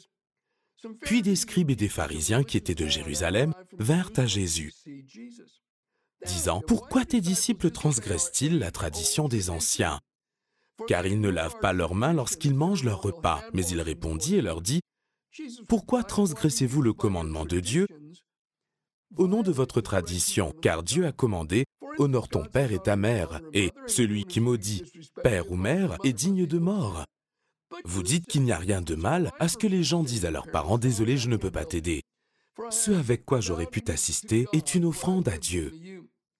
Puis 1.01 1.21
des 1.21 1.35
scribes 1.35 1.69
et 1.69 1.75
des 1.75 1.89
pharisiens 1.89 2.43
qui 2.43 2.57
étaient 2.57 2.75
de 2.75 2.87
Jérusalem 2.87 3.53
vinrent 3.77 4.13
à 4.15 4.25
Jésus 4.25 4.73
disant, 6.25 6.61
Pourquoi 6.65 7.05
tes 7.05 7.21
disciples 7.21 7.71
transgressent-ils 7.71 8.59
la 8.59 8.71
tradition 8.71 9.27
des 9.27 9.49
anciens? 9.49 9.99
Car 10.87 11.05
ils 11.05 11.19
ne 11.19 11.29
lavent 11.29 11.59
pas 11.59 11.73
leurs 11.73 11.95
mains 11.95 12.13
lorsqu'ils 12.13 12.55
mangent 12.55 12.83
leur 12.83 13.01
repas. 13.01 13.43
Mais 13.53 13.65
il 13.65 13.81
répondit 13.81 14.35
et 14.35 14.41
leur 14.41 14.61
dit, 14.61 14.81
Pourquoi 15.67 16.03
transgressez-vous 16.03 16.81
le 16.81 16.93
commandement 16.93 17.45
de 17.45 17.59
Dieu? 17.59 17.87
Au 19.17 19.27
nom 19.27 19.43
de 19.43 19.51
votre 19.51 19.81
tradition, 19.81 20.53
car 20.61 20.83
Dieu 20.83 21.05
a 21.05 21.11
commandé, 21.11 21.65
Honore 21.97 22.29
ton 22.29 22.45
père 22.45 22.71
et 22.71 22.79
ta 22.79 22.95
mère, 22.95 23.41
et 23.53 23.71
celui 23.85 24.23
qui 24.23 24.39
maudit 24.39 24.83
père 25.23 25.51
ou 25.51 25.55
mère 25.55 25.97
est 26.05 26.13
digne 26.13 26.45
de 26.45 26.57
mort. 26.57 27.03
Vous 27.83 28.03
dites 28.03 28.25
qu'il 28.27 28.43
n'y 28.43 28.51
a 28.51 28.57
rien 28.57 28.81
de 28.81 28.95
mal 28.95 29.31
à 29.39 29.47
ce 29.47 29.57
que 29.57 29.67
les 29.67 29.83
gens 29.83 30.03
disent 30.03 30.25
à 30.25 30.31
leurs 30.31 30.49
parents 30.49 30.77
Désolé, 30.77 31.17
je 31.17 31.29
ne 31.29 31.37
peux 31.37 31.51
pas 31.51 31.65
t'aider. 31.65 32.01
Ce 32.69 32.91
avec 32.91 33.25
quoi 33.25 33.39
j'aurais 33.41 33.65
pu 33.65 33.81
t'assister 33.81 34.45
est 34.53 34.75
une 34.75 34.85
offrande 34.85 35.27
à 35.27 35.37
Dieu. 35.37 35.73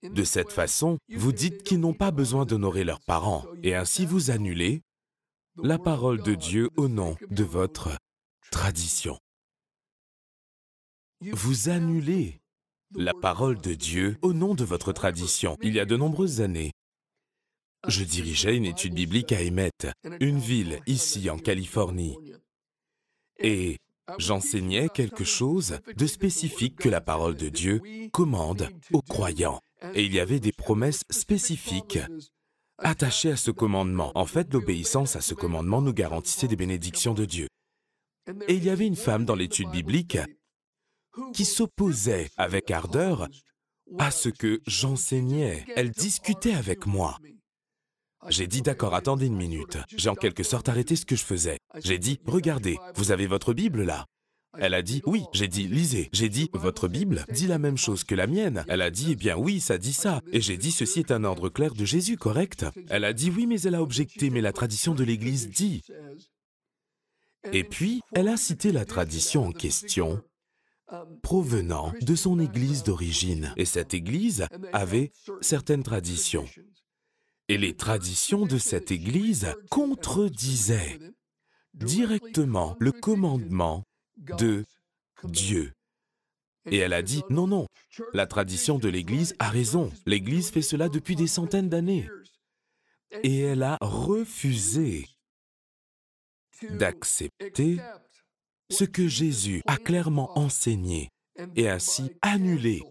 De 0.04 0.24
cette 0.24 0.52
façon, 0.52 0.98
vous 1.10 1.32
dites 1.32 1.64
qu'ils 1.64 1.80
n'ont 1.80 1.94
pas 1.94 2.12
besoin 2.12 2.46
d'honorer 2.46 2.84
leurs 2.84 3.02
parents, 3.02 3.46
et 3.62 3.76
ainsi 3.76 4.06
vous 4.06 4.32
annulez 4.32 4.82
la 5.62 5.78
parole 5.78 6.24
de 6.24 6.34
Dieu 6.34 6.70
au 6.76 6.88
nom 6.88 7.18
de 7.30 7.44
votre 7.44 7.90
tradition. 8.52 9.20
Vous 11.22 11.70
annulez 11.70 12.40
la 12.96 13.14
parole 13.14 13.62
de 13.62 13.74
Dieu 13.76 14.18
au 14.22 14.34
nom 14.34 14.56
de 14.56 14.64
votre 14.64 14.92
tradition. 14.92 15.56
Il 15.62 15.74
y 15.74 15.80
a 15.80 15.86
de 15.86 15.96
nombreuses 15.96 16.42
années, 16.42 16.72
je 17.88 18.04
dirigeais 18.04 18.56
une 18.56 18.66
étude 18.66 18.94
biblique 18.94 19.32
à 19.32 19.42
Emmett, 19.42 19.88
une 20.20 20.40
ville 20.40 20.82
ici 20.88 21.30
en 21.30 21.38
Californie. 21.38 22.18
Et 23.40 23.78
j'enseignais 24.18 24.90
quelque 24.90 25.24
chose 25.24 25.80
de 25.96 26.06
spécifique 26.08 26.76
que 26.76 26.90
la 26.90 27.02
parole 27.02 27.36
de 27.36 27.50
Dieu 27.50 27.82
commande 28.12 28.70
aux 28.94 29.02
croyants. 29.02 29.62
Et 29.94 30.04
il 30.04 30.14
y 30.14 30.20
avait 30.20 30.40
des 30.40 30.52
promesses 30.52 31.04
spécifiques 31.10 32.00
attachées 32.78 33.32
à 33.32 33.38
ce 33.38 33.52
commandement. 33.52 34.12
En 34.16 34.26
fait, 34.26 34.54
l'obéissance 34.54 35.16
à 35.16 35.22
ce 35.22 35.34
commandement 35.34 35.82
nous 35.82 35.94
garantissait 35.94 36.48
des 36.48 36.56
bénédictions 36.56 37.14
de 37.14 37.26
Dieu. 37.26 37.48
Et 38.48 38.56
il 38.56 38.64
y 38.64 38.70
avait 38.70 38.88
une 38.88 38.96
femme 38.96 39.26
dans 39.26 39.36
l'étude 39.36 39.70
biblique 39.70 40.18
qui 41.34 41.46
s'opposait 41.46 42.30
avec 42.38 42.72
ardeur 42.72 43.28
à 44.00 44.12
ce 44.12 44.30
que 44.30 44.62
j'enseignais. 44.68 45.66
Elle 45.76 45.92
discutait 45.92 46.54
avec 46.54 46.86
moi. 46.86 47.18
J'ai 48.30 48.48
dit 48.48 48.62
d'accord, 48.62 48.94
attendez 48.94 49.26
une 49.26 49.36
minute. 49.36 49.80
J'ai 49.98 50.10
en 50.10 50.16
quelque 50.16 50.44
sorte 50.44 50.70
arrêté 50.70 50.96
ce 50.96 51.06
que 51.06 51.16
je 51.16 51.24
faisais. 51.24 51.58
J'ai 51.84 51.98
dit, 51.98 52.20
regardez, 52.26 52.78
vous 52.96 53.12
avez 53.12 53.26
votre 53.26 53.54
Bible 53.54 53.84
là 53.84 54.06
elle 54.58 54.74
a 54.74 54.82
dit 54.82 55.02
oui. 55.06 55.24
J'ai 55.34 55.48
dit 55.48 55.68
lisez. 55.68 56.10
J'ai 56.12 56.30
dit 56.30 56.50
votre 56.54 56.88
Bible 56.88 57.26
dit 57.32 57.48
la 57.48 57.60
même 57.60 57.78
chose 57.78 58.04
que 58.04 58.16
la 58.16 58.28
mienne. 58.28 58.66
Elle 58.68 58.82
a 58.82 58.92
dit 58.92 59.12
eh 59.12 59.16
bien 59.16 59.38
oui, 59.38 59.60
ça 59.60 59.78
dit 59.78 59.94
ça. 59.94 60.22
Et 60.32 60.42
j'ai 60.42 60.58
dit 60.58 60.72
ceci 60.72 61.00
est 61.00 61.12
un 61.12 61.24
ordre 61.24 61.50
clair 61.50 61.74
de 61.74 61.86
Jésus, 61.86 62.18
correct 62.18 62.66
Elle 62.90 63.06
a 63.06 63.14
dit 63.14 63.30
oui, 63.30 63.48
mais 63.48 63.62
elle 63.62 63.76
a 63.76 63.82
objecté, 63.82 64.30
mais 64.30 64.42
la 64.42 64.54
tradition 64.54 64.94
de 64.94 65.04
l'Église 65.04 65.50
dit. 65.50 65.84
Et 67.52 67.64
puis, 67.64 68.02
elle 68.14 68.28
a 68.28 68.38
cité 68.38 68.72
la 68.72 68.86
tradition 68.86 69.48
en 69.48 69.52
question 69.52 70.22
provenant 71.22 71.94
de 72.02 72.16
son 72.16 72.40
Église 72.40 72.84
d'origine. 72.84 73.54
Et 73.58 73.66
cette 73.66 73.94
Église 73.94 74.46
avait 74.74 75.12
certaines 75.42 75.84
traditions. 75.84 76.46
Et 77.48 77.58
les 77.58 77.76
traditions 77.76 78.46
de 78.46 78.58
cette 78.58 78.92
Église 78.92 79.54
contredisaient 79.70 81.00
directement 81.74 82.76
le 82.80 82.92
commandement 82.92 83.86
de 84.22 84.66
Dieu. 85.24 85.74
Et 86.66 86.78
elle 86.78 86.94
a 86.94 87.02
dit, 87.02 87.24
non, 87.30 87.48
non, 87.48 87.68
la 88.14 88.28
tradition 88.28 88.78
de 88.78 88.88
l'Église 88.88 89.36
a 89.40 89.50
raison. 89.50 89.92
L'Église 90.06 90.52
fait 90.52 90.62
cela 90.62 90.90
depuis 90.90 91.16
des 91.16 91.28
centaines 91.28 91.70
d'années. 91.70 92.08
Et 93.24 93.40
elle 93.40 93.64
a 93.64 93.78
refusé 93.82 95.08
d'accepter 96.70 97.78
ce 98.70 98.84
que 98.84 99.08
Jésus 99.08 99.62
a 99.66 99.78
clairement 99.78 100.38
enseigné 100.38 101.10
et 101.56 101.68
ainsi 101.68 102.12
annulé 102.22 102.84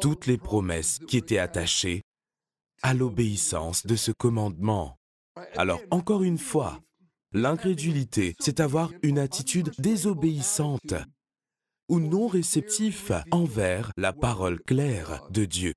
toutes 0.00 0.26
les 0.26 0.38
promesses 0.38 0.98
qui 1.08 1.16
étaient 1.16 1.38
attachées 1.38 2.02
à 2.82 2.94
l'obéissance 2.94 3.86
de 3.86 3.96
ce 3.96 4.12
commandement. 4.12 4.96
Alors, 5.56 5.80
encore 5.90 6.22
une 6.22 6.38
fois, 6.38 6.80
L'incrédulité, 7.32 8.34
c'est 8.40 8.58
avoir 8.58 8.90
une 9.02 9.18
attitude 9.18 9.70
désobéissante 9.78 10.94
ou 11.88 12.00
non 12.00 12.26
réceptif 12.26 13.12
envers 13.30 13.92
la 13.96 14.12
parole 14.12 14.60
claire 14.60 15.22
de 15.30 15.44
Dieu. 15.44 15.72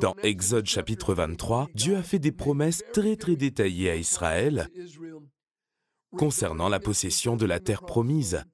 Dans 0.00 0.14
Exode 0.22 0.66
chapitre 0.66 1.12
23, 1.12 1.68
Dieu 1.74 1.96
a 1.96 2.02
fait 2.04 2.20
des 2.20 2.30
promesses 2.30 2.84
très 2.92 3.16
très 3.16 3.34
détaillées 3.34 3.90
à 3.90 3.96
Israël 3.96 4.68
concernant 6.16 6.68
la 6.68 6.78
possession 6.78 7.36
de 7.36 7.46
la 7.46 7.58
terre 7.58 7.82
promise. 7.82 8.44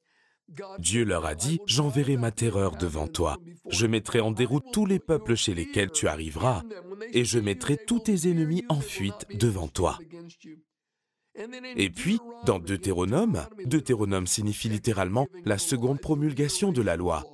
Dieu 0.79 1.05
leur 1.05 1.27
a 1.27 1.35
dit, 1.35 1.61
J'enverrai 1.67 2.17
ma 2.17 2.31
terreur 2.31 2.77
devant 2.77 3.09
toi, 3.09 3.39
je 3.71 3.87
mettrai 3.87 4.21
en 4.21 4.33
déroute 4.33 4.65
tous 4.73 4.87
les 4.87 4.99
peuples 4.99 5.35
chez 5.35 5.55
lesquels 5.55 5.91
tu 5.91 6.09
arriveras, 6.09 6.63
et 7.13 7.25
je 7.25 7.39
mettrai 7.39 7.77
tous 7.77 8.01
tes 8.01 8.31
ennemis 8.31 8.65
en 8.69 8.81
fuite 8.81 9.27
devant 9.35 9.69
toi. 9.69 9.99
Et 11.77 11.91
puis, 11.91 12.19
dans 12.45 12.59
Deutéronome, 12.59 13.47
Deutéronome 13.65 14.27
signifie 14.27 14.69
littéralement 14.69 15.29
la 15.45 15.59
seconde 15.59 16.01
promulgation 16.01 16.73
de 16.73 16.83
la 16.83 16.97
loi. 16.97 17.25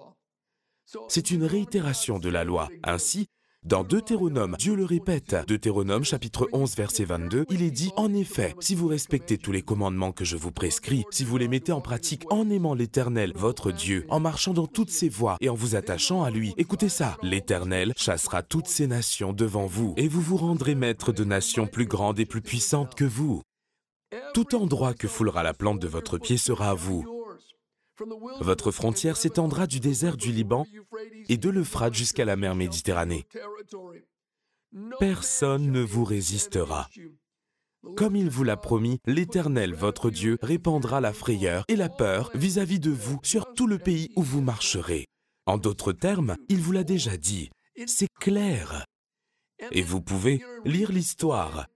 C'est 1.08 1.30
une 1.30 1.44
réitération 1.44 2.18
de 2.18 2.28
la 2.28 2.44
loi. 2.44 2.68
Ainsi, 2.82 3.26
dans 3.64 3.82
Deutéronome, 3.82 4.54
Dieu 4.56 4.76
le 4.76 4.84
répète, 4.84 5.36
Deutéronome 5.48 6.04
chapitre 6.04 6.48
11 6.52 6.76
verset 6.76 7.04
22, 7.04 7.44
il 7.50 7.62
est 7.62 7.72
dit, 7.72 7.90
En 7.96 8.14
effet, 8.14 8.54
si 8.60 8.76
vous 8.76 8.86
respectez 8.86 9.36
tous 9.36 9.50
les 9.50 9.62
commandements 9.62 10.12
que 10.12 10.24
je 10.24 10.36
vous 10.36 10.52
prescris, 10.52 11.04
si 11.10 11.24
vous 11.24 11.36
les 11.36 11.48
mettez 11.48 11.72
en 11.72 11.80
pratique 11.80 12.24
en 12.30 12.48
aimant 12.50 12.74
l'Éternel, 12.74 13.32
votre 13.34 13.72
Dieu, 13.72 14.06
en 14.10 14.20
marchant 14.20 14.54
dans 14.54 14.68
toutes 14.68 14.90
ses 14.90 15.08
voies 15.08 15.36
et 15.40 15.48
en 15.48 15.54
vous 15.54 15.74
attachant 15.74 16.22
à 16.22 16.30
lui, 16.30 16.54
écoutez 16.56 16.88
ça, 16.88 17.18
l'Éternel 17.22 17.92
chassera 17.96 18.42
toutes 18.44 18.68
ces 18.68 18.86
nations 18.86 19.32
devant 19.32 19.66
vous, 19.66 19.92
et 19.96 20.06
vous 20.06 20.22
vous 20.22 20.36
rendrez 20.36 20.76
maître 20.76 21.12
de 21.12 21.24
nations 21.24 21.66
plus 21.66 21.86
grandes 21.86 22.20
et 22.20 22.26
plus 22.26 22.42
puissantes 22.42 22.94
que 22.94 23.04
vous. 23.04 23.42
Tout 24.34 24.54
endroit 24.54 24.94
que 24.94 25.08
foulera 25.08 25.42
la 25.42 25.54
plante 25.54 25.80
de 25.80 25.88
votre 25.88 26.18
pied 26.18 26.36
sera 26.36 26.70
à 26.70 26.74
vous. 26.74 27.04
Votre 28.40 28.70
frontière 28.70 29.16
s'étendra 29.16 29.66
du 29.66 29.80
désert 29.80 30.16
du 30.16 30.32
Liban 30.32 30.66
et 31.28 31.36
de 31.36 31.50
l'Euphrate 31.50 31.94
jusqu'à 31.94 32.24
la 32.24 32.36
mer 32.36 32.54
Méditerranée. 32.54 33.26
Personne 34.98 35.70
ne 35.70 35.82
vous 35.82 36.04
résistera. 36.04 36.88
Comme 37.96 38.16
il 38.16 38.28
vous 38.28 38.44
l'a 38.44 38.56
promis, 38.56 38.98
l'Éternel, 39.06 39.74
votre 39.74 40.10
Dieu, 40.10 40.38
répandra 40.42 41.00
la 41.00 41.12
frayeur 41.12 41.64
et 41.68 41.76
la 41.76 41.88
peur 41.88 42.30
vis-à-vis 42.34 42.80
de 42.80 42.90
vous 42.90 43.18
sur 43.22 43.52
tout 43.54 43.66
le 43.66 43.78
pays 43.78 44.10
où 44.16 44.22
vous 44.22 44.40
marcherez. 44.40 45.06
En 45.46 45.58
d'autres 45.58 45.92
termes, 45.92 46.36
il 46.48 46.60
vous 46.60 46.72
l'a 46.72 46.84
déjà 46.84 47.16
dit. 47.16 47.50
C'est 47.86 48.08
clair. 48.20 48.84
Et 49.72 49.82
vous 49.82 50.00
pouvez 50.00 50.44
lire 50.64 50.92
l'histoire 50.92 51.66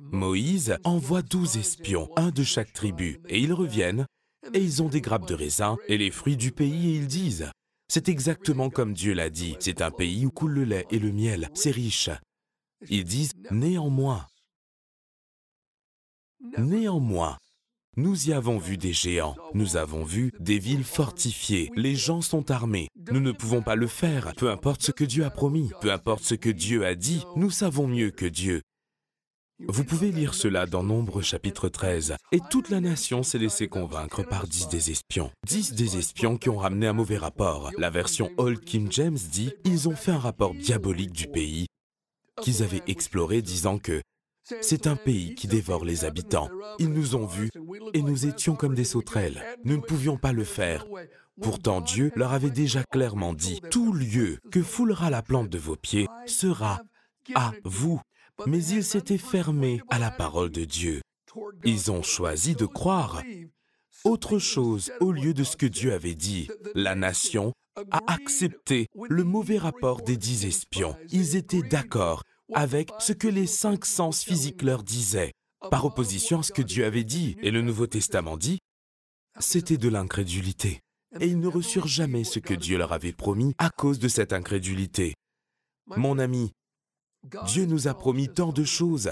Moïse 0.00 0.76
envoie 0.84 1.22
douze 1.22 1.56
espions, 1.56 2.10
un 2.16 2.30
de 2.30 2.42
chaque 2.42 2.72
tribu, 2.72 3.20
et 3.28 3.40
ils 3.40 3.52
reviennent, 3.52 4.06
et 4.54 4.60
ils 4.60 4.82
ont 4.82 4.88
des 4.88 5.00
grappes 5.00 5.26
de 5.26 5.34
raisin 5.34 5.76
et 5.88 5.98
les 5.98 6.10
fruits 6.10 6.36
du 6.36 6.52
pays, 6.52 6.90
et 6.90 6.96
ils 6.96 7.06
disent, 7.06 7.50
c'est 7.88 8.08
exactement 8.08 8.70
comme 8.70 8.92
Dieu 8.92 9.14
l'a 9.14 9.30
dit, 9.30 9.56
c'est 9.60 9.82
un 9.82 9.90
pays 9.90 10.26
où 10.26 10.30
coule 10.30 10.52
le 10.52 10.64
lait 10.64 10.86
et 10.90 10.98
le 10.98 11.10
miel, 11.10 11.50
c'est 11.54 11.70
riche. 11.70 12.10
Ils 12.88 13.04
disent, 13.04 13.32
néanmoins, 13.50 14.26
néanmoins, 16.56 17.38
nous 17.96 18.28
y 18.28 18.32
avons 18.32 18.58
vu 18.58 18.76
des 18.76 18.92
géants, 18.92 19.34
nous 19.54 19.76
avons 19.76 20.04
vu 20.04 20.32
des 20.38 20.60
villes 20.60 20.84
fortifiées, 20.84 21.72
les 21.74 21.96
gens 21.96 22.20
sont 22.20 22.52
armés, 22.52 22.86
nous 23.10 23.20
ne 23.20 23.32
pouvons 23.32 23.62
pas 23.62 23.74
le 23.74 23.88
faire, 23.88 24.32
peu 24.36 24.50
importe 24.50 24.82
ce 24.82 24.92
que 24.92 25.04
Dieu 25.04 25.24
a 25.24 25.30
promis, 25.30 25.70
peu 25.80 25.90
importe 25.90 26.22
ce 26.22 26.36
que 26.36 26.50
Dieu 26.50 26.86
a 26.86 26.94
dit, 26.94 27.24
nous 27.34 27.50
savons 27.50 27.88
mieux 27.88 28.12
que 28.12 28.26
Dieu, 28.26 28.62
vous 29.66 29.84
pouvez 29.84 30.12
lire 30.12 30.34
cela 30.34 30.66
dans 30.66 30.84
Nombre 30.84 31.20
chapitre 31.20 31.68
13. 31.68 32.14
Et 32.30 32.40
toute 32.48 32.70
la 32.70 32.80
nation 32.80 33.24
s'est 33.24 33.38
laissée 33.38 33.66
convaincre 33.66 34.22
par 34.22 34.46
dix 34.46 34.68
des 34.68 34.92
espions. 34.92 35.32
Dix 35.44 35.72
des 35.72 35.96
espions 35.96 36.36
qui 36.36 36.48
ont 36.48 36.58
ramené 36.58 36.86
un 36.86 36.92
mauvais 36.92 37.16
rapport. 37.16 37.70
La 37.76 37.90
version 37.90 38.30
Old 38.36 38.60
King 38.60 38.86
James 38.92 39.18
dit 39.32 39.52
ils 39.64 39.88
ont 39.88 39.96
fait 39.96 40.12
un 40.12 40.18
rapport 40.18 40.54
diabolique 40.54 41.12
du 41.12 41.26
pays 41.26 41.66
qu'ils 42.40 42.62
avaient 42.62 42.84
exploré, 42.86 43.42
disant 43.42 43.78
que 43.78 44.00
c'est 44.60 44.86
un 44.86 44.94
pays 44.94 45.34
qui 45.34 45.48
dévore 45.48 45.84
les 45.84 46.04
habitants. 46.04 46.48
Ils 46.78 46.92
nous 46.92 47.16
ont 47.16 47.26
vus 47.26 47.50
et 47.94 48.02
nous 48.02 48.26
étions 48.26 48.54
comme 48.54 48.76
des 48.76 48.84
sauterelles. 48.84 49.42
Nous 49.64 49.76
ne 49.76 49.82
pouvions 49.82 50.16
pas 50.16 50.32
le 50.32 50.44
faire. 50.44 50.86
Pourtant 51.42 51.80
Dieu 51.80 52.12
leur 52.14 52.32
avait 52.32 52.50
déjà 52.50 52.84
clairement 52.84 53.34
dit, 53.34 53.60
tout 53.70 53.92
lieu 53.92 54.38
que 54.52 54.62
foulera 54.62 55.10
la 55.10 55.22
plante 55.22 55.48
de 55.48 55.58
vos 55.58 55.76
pieds 55.76 56.06
sera 56.26 56.80
à 57.34 57.52
vous 57.64 58.00
mais 58.46 58.64
ils 58.64 58.84
s'étaient 58.84 59.18
fermés 59.18 59.80
à 59.88 59.98
la 59.98 60.10
parole 60.10 60.50
de 60.50 60.64
Dieu. 60.64 61.00
Ils 61.64 61.90
ont 61.90 62.02
choisi 62.02 62.54
de 62.54 62.66
croire 62.66 63.22
autre 64.04 64.38
chose 64.38 64.92
au 65.00 65.12
lieu 65.12 65.34
de 65.34 65.44
ce 65.44 65.56
que 65.56 65.66
Dieu 65.66 65.92
avait 65.92 66.14
dit. 66.14 66.48
La 66.74 66.94
nation 66.94 67.52
a 67.90 68.00
accepté 68.06 68.86
le 69.08 69.24
mauvais 69.24 69.58
rapport 69.58 70.02
des 70.02 70.16
dix 70.16 70.44
espions. 70.44 70.96
Ils 71.10 71.36
étaient 71.36 71.62
d'accord 71.62 72.22
avec 72.54 72.90
ce 72.98 73.12
que 73.12 73.28
les 73.28 73.46
cinq 73.46 73.84
sens 73.84 74.22
physiques 74.24 74.62
leur 74.62 74.82
disaient, 74.82 75.32
par 75.70 75.84
opposition 75.84 76.40
à 76.40 76.42
ce 76.42 76.52
que 76.52 76.62
Dieu 76.62 76.84
avait 76.84 77.04
dit. 77.04 77.36
Et 77.42 77.50
le 77.50 77.62
Nouveau 77.62 77.86
Testament 77.86 78.36
dit, 78.36 78.58
c'était 79.38 79.76
de 79.76 79.88
l'incrédulité. 79.88 80.80
Et 81.20 81.26
ils 81.26 81.38
ne 81.38 81.48
reçurent 81.48 81.86
jamais 81.86 82.24
ce 82.24 82.38
que 82.38 82.54
Dieu 82.54 82.78
leur 82.78 82.92
avait 82.92 83.12
promis 83.12 83.54
à 83.58 83.70
cause 83.70 83.98
de 83.98 84.08
cette 84.08 84.32
incrédulité. 84.32 85.14
Mon 85.96 86.18
ami, 86.18 86.52
Dieu 87.46 87.66
nous 87.66 87.88
a 87.88 87.94
promis 87.94 88.28
tant 88.28 88.52
de 88.52 88.64
choses. 88.64 89.10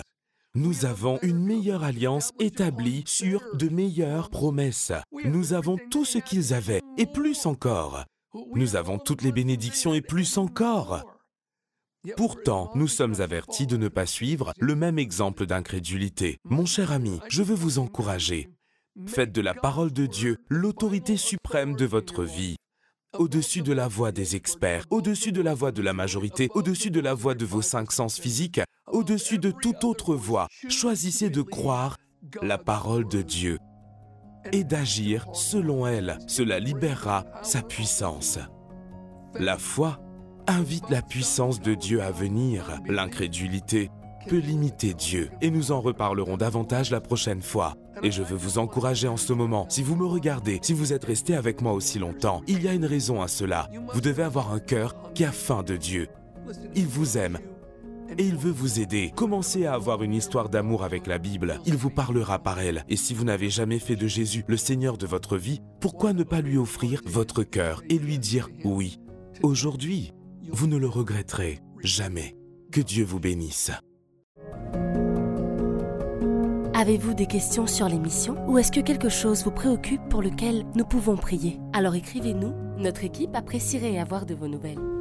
Nous 0.54 0.86
avons 0.86 1.18
une 1.22 1.44
meilleure 1.44 1.84
alliance 1.84 2.32
établie 2.40 3.04
sur 3.06 3.42
de 3.54 3.68
meilleures 3.68 4.30
promesses. 4.30 4.92
Nous 5.24 5.52
avons 5.52 5.76
tout 5.90 6.04
ce 6.04 6.18
qu'ils 6.18 6.54
avaient, 6.54 6.80
et 6.96 7.06
plus 7.06 7.44
encore. 7.44 8.04
Nous 8.54 8.76
avons 8.76 8.98
toutes 8.98 9.22
les 9.22 9.32
bénédictions 9.32 9.92
et 9.92 10.00
plus 10.00 10.38
encore. 10.38 11.04
Pourtant, 12.16 12.70
nous 12.74 12.88
sommes 12.88 13.20
avertis 13.20 13.66
de 13.66 13.76
ne 13.76 13.88
pas 13.88 14.06
suivre 14.06 14.52
le 14.58 14.76
même 14.76 14.98
exemple 14.98 15.44
d'incrédulité. 15.44 16.38
Mon 16.44 16.64
cher 16.64 16.92
ami, 16.92 17.20
je 17.28 17.42
veux 17.42 17.54
vous 17.54 17.78
encourager. 17.78 18.48
Faites 19.06 19.32
de 19.32 19.42
la 19.42 19.52
parole 19.52 19.92
de 19.92 20.06
Dieu 20.06 20.38
l'autorité 20.48 21.16
suprême 21.16 21.74
de 21.74 21.84
votre 21.84 22.24
vie 22.24 22.56
au-dessus 23.18 23.62
de 23.62 23.72
la 23.72 23.88
voix 23.88 24.12
des 24.12 24.36
experts, 24.36 24.84
au-dessus 24.90 25.32
de 25.32 25.42
la 25.42 25.54
voix 25.54 25.72
de 25.72 25.82
la 25.82 25.92
majorité, 25.92 26.48
au-dessus 26.54 26.90
de 26.90 27.00
la 27.00 27.14
voix 27.14 27.34
de 27.34 27.44
vos 27.44 27.62
cinq 27.62 27.92
sens 27.92 28.18
physiques, 28.18 28.60
au-dessus 28.90 29.38
de 29.38 29.50
toute 29.50 29.84
autre 29.84 30.14
voix. 30.14 30.48
Choisissez 30.68 31.30
de 31.30 31.42
croire 31.42 31.96
la 32.42 32.58
parole 32.58 33.08
de 33.08 33.22
Dieu 33.22 33.58
et 34.52 34.64
d'agir 34.64 35.26
selon 35.32 35.86
elle. 35.86 36.18
Cela 36.26 36.58
libérera 36.58 37.24
sa 37.42 37.62
puissance. 37.62 38.38
La 39.38 39.58
foi 39.58 40.00
invite 40.46 40.88
la 40.90 41.02
puissance 41.02 41.60
de 41.60 41.74
Dieu 41.74 42.02
à 42.02 42.10
venir. 42.10 42.80
L'incrédulité 42.86 43.90
peut 44.28 44.38
limiter 44.38 44.94
Dieu. 44.94 45.30
Et 45.40 45.50
nous 45.50 45.72
en 45.72 45.80
reparlerons 45.80 46.36
davantage 46.36 46.90
la 46.90 47.00
prochaine 47.00 47.42
fois. 47.42 47.74
Et 48.02 48.10
je 48.10 48.22
veux 48.22 48.36
vous 48.36 48.58
encourager 48.58 49.08
en 49.08 49.16
ce 49.16 49.32
moment. 49.32 49.66
Si 49.68 49.82
vous 49.82 49.96
me 49.96 50.06
regardez, 50.06 50.58
si 50.62 50.72
vous 50.72 50.92
êtes 50.92 51.04
resté 51.04 51.34
avec 51.34 51.60
moi 51.62 51.72
aussi 51.72 51.98
longtemps, 51.98 52.42
il 52.46 52.62
y 52.62 52.68
a 52.68 52.74
une 52.74 52.84
raison 52.84 53.22
à 53.22 53.28
cela. 53.28 53.68
Vous 53.92 54.00
devez 54.00 54.22
avoir 54.22 54.52
un 54.52 54.60
cœur 54.60 54.94
qui 55.14 55.24
a 55.24 55.32
faim 55.32 55.62
de 55.62 55.76
Dieu. 55.76 56.08
Il 56.74 56.86
vous 56.86 57.18
aime. 57.18 57.38
Et 58.18 58.24
il 58.24 58.36
veut 58.36 58.52
vous 58.52 58.80
aider. 58.80 59.12
Commencez 59.16 59.66
à 59.66 59.74
avoir 59.74 60.02
une 60.02 60.14
histoire 60.14 60.48
d'amour 60.48 60.84
avec 60.84 61.06
la 61.06 61.18
Bible. 61.18 61.60
Il 61.66 61.76
vous 61.76 61.90
parlera 61.90 62.38
par 62.38 62.60
elle. 62.60 62.84
Et 62.88 62.96
si 62.96 63.14
vous 63.14 63.24
n'avez 63.24 63.50
jamais 63.50 63.78
fait 63.78 63.96
de 63.96 64.06
Jésus 64.06 64.44
le 64.46 64.56
Seigneur 64.56 64.96
de 64.96 65.06
votre 65.06 65.36
vie, 65.36 65.60
pourquoi 65.80 66.12
ne 66.12 66.22
pas 66.22 66.40
lui 66.40 66.56
offrir 66.56 67.02
votre 67.04 67.42
cœur 67.42 67.82
et 67.90 67.98
lui 67.98 68.18
dire 68.18 68.48
oui? 68.64 69.00
Aujourd'hui, 69.42 70.12
vous 70.50 70.66
ne 70.66 70.76
le 70.76 70.88
regretterez 70.88 71.60
jamais. 71.82 72.36
Que 72.70 72.80
Dieu 72.80 73.04
vous 73.04 73.20
bénisse. 73.20 73.72
Avez-vous 76.78 77.14
des 77.14 77.24
questions 77.24 77.66
sur 77.66 77.88
l'émission 77.88 78.36
ou 78.48 78.58
est-ce 78.58 78.70
que 78.70 78.80
quelque 78.80 79.08
chose 79.08 79.44
vous 79.44 79.50
préoccupe 79.50 80.06
pour 80.10 80.20
lequel 80.20 80.66
nous 80.74 80.84
pouvons 80.84 81.16
prier? 81.16 81.58
Alors 81.72 81.94
écrivez-nous, 81.94 82.52
notre 82.76 83.02
équipe 83.02 83.34
apprécierait 83.34 83.98
avoir 83.98 84.26
de 84.26 84.34
vos 84.34 84.46
nouvelles. 84.46 84.95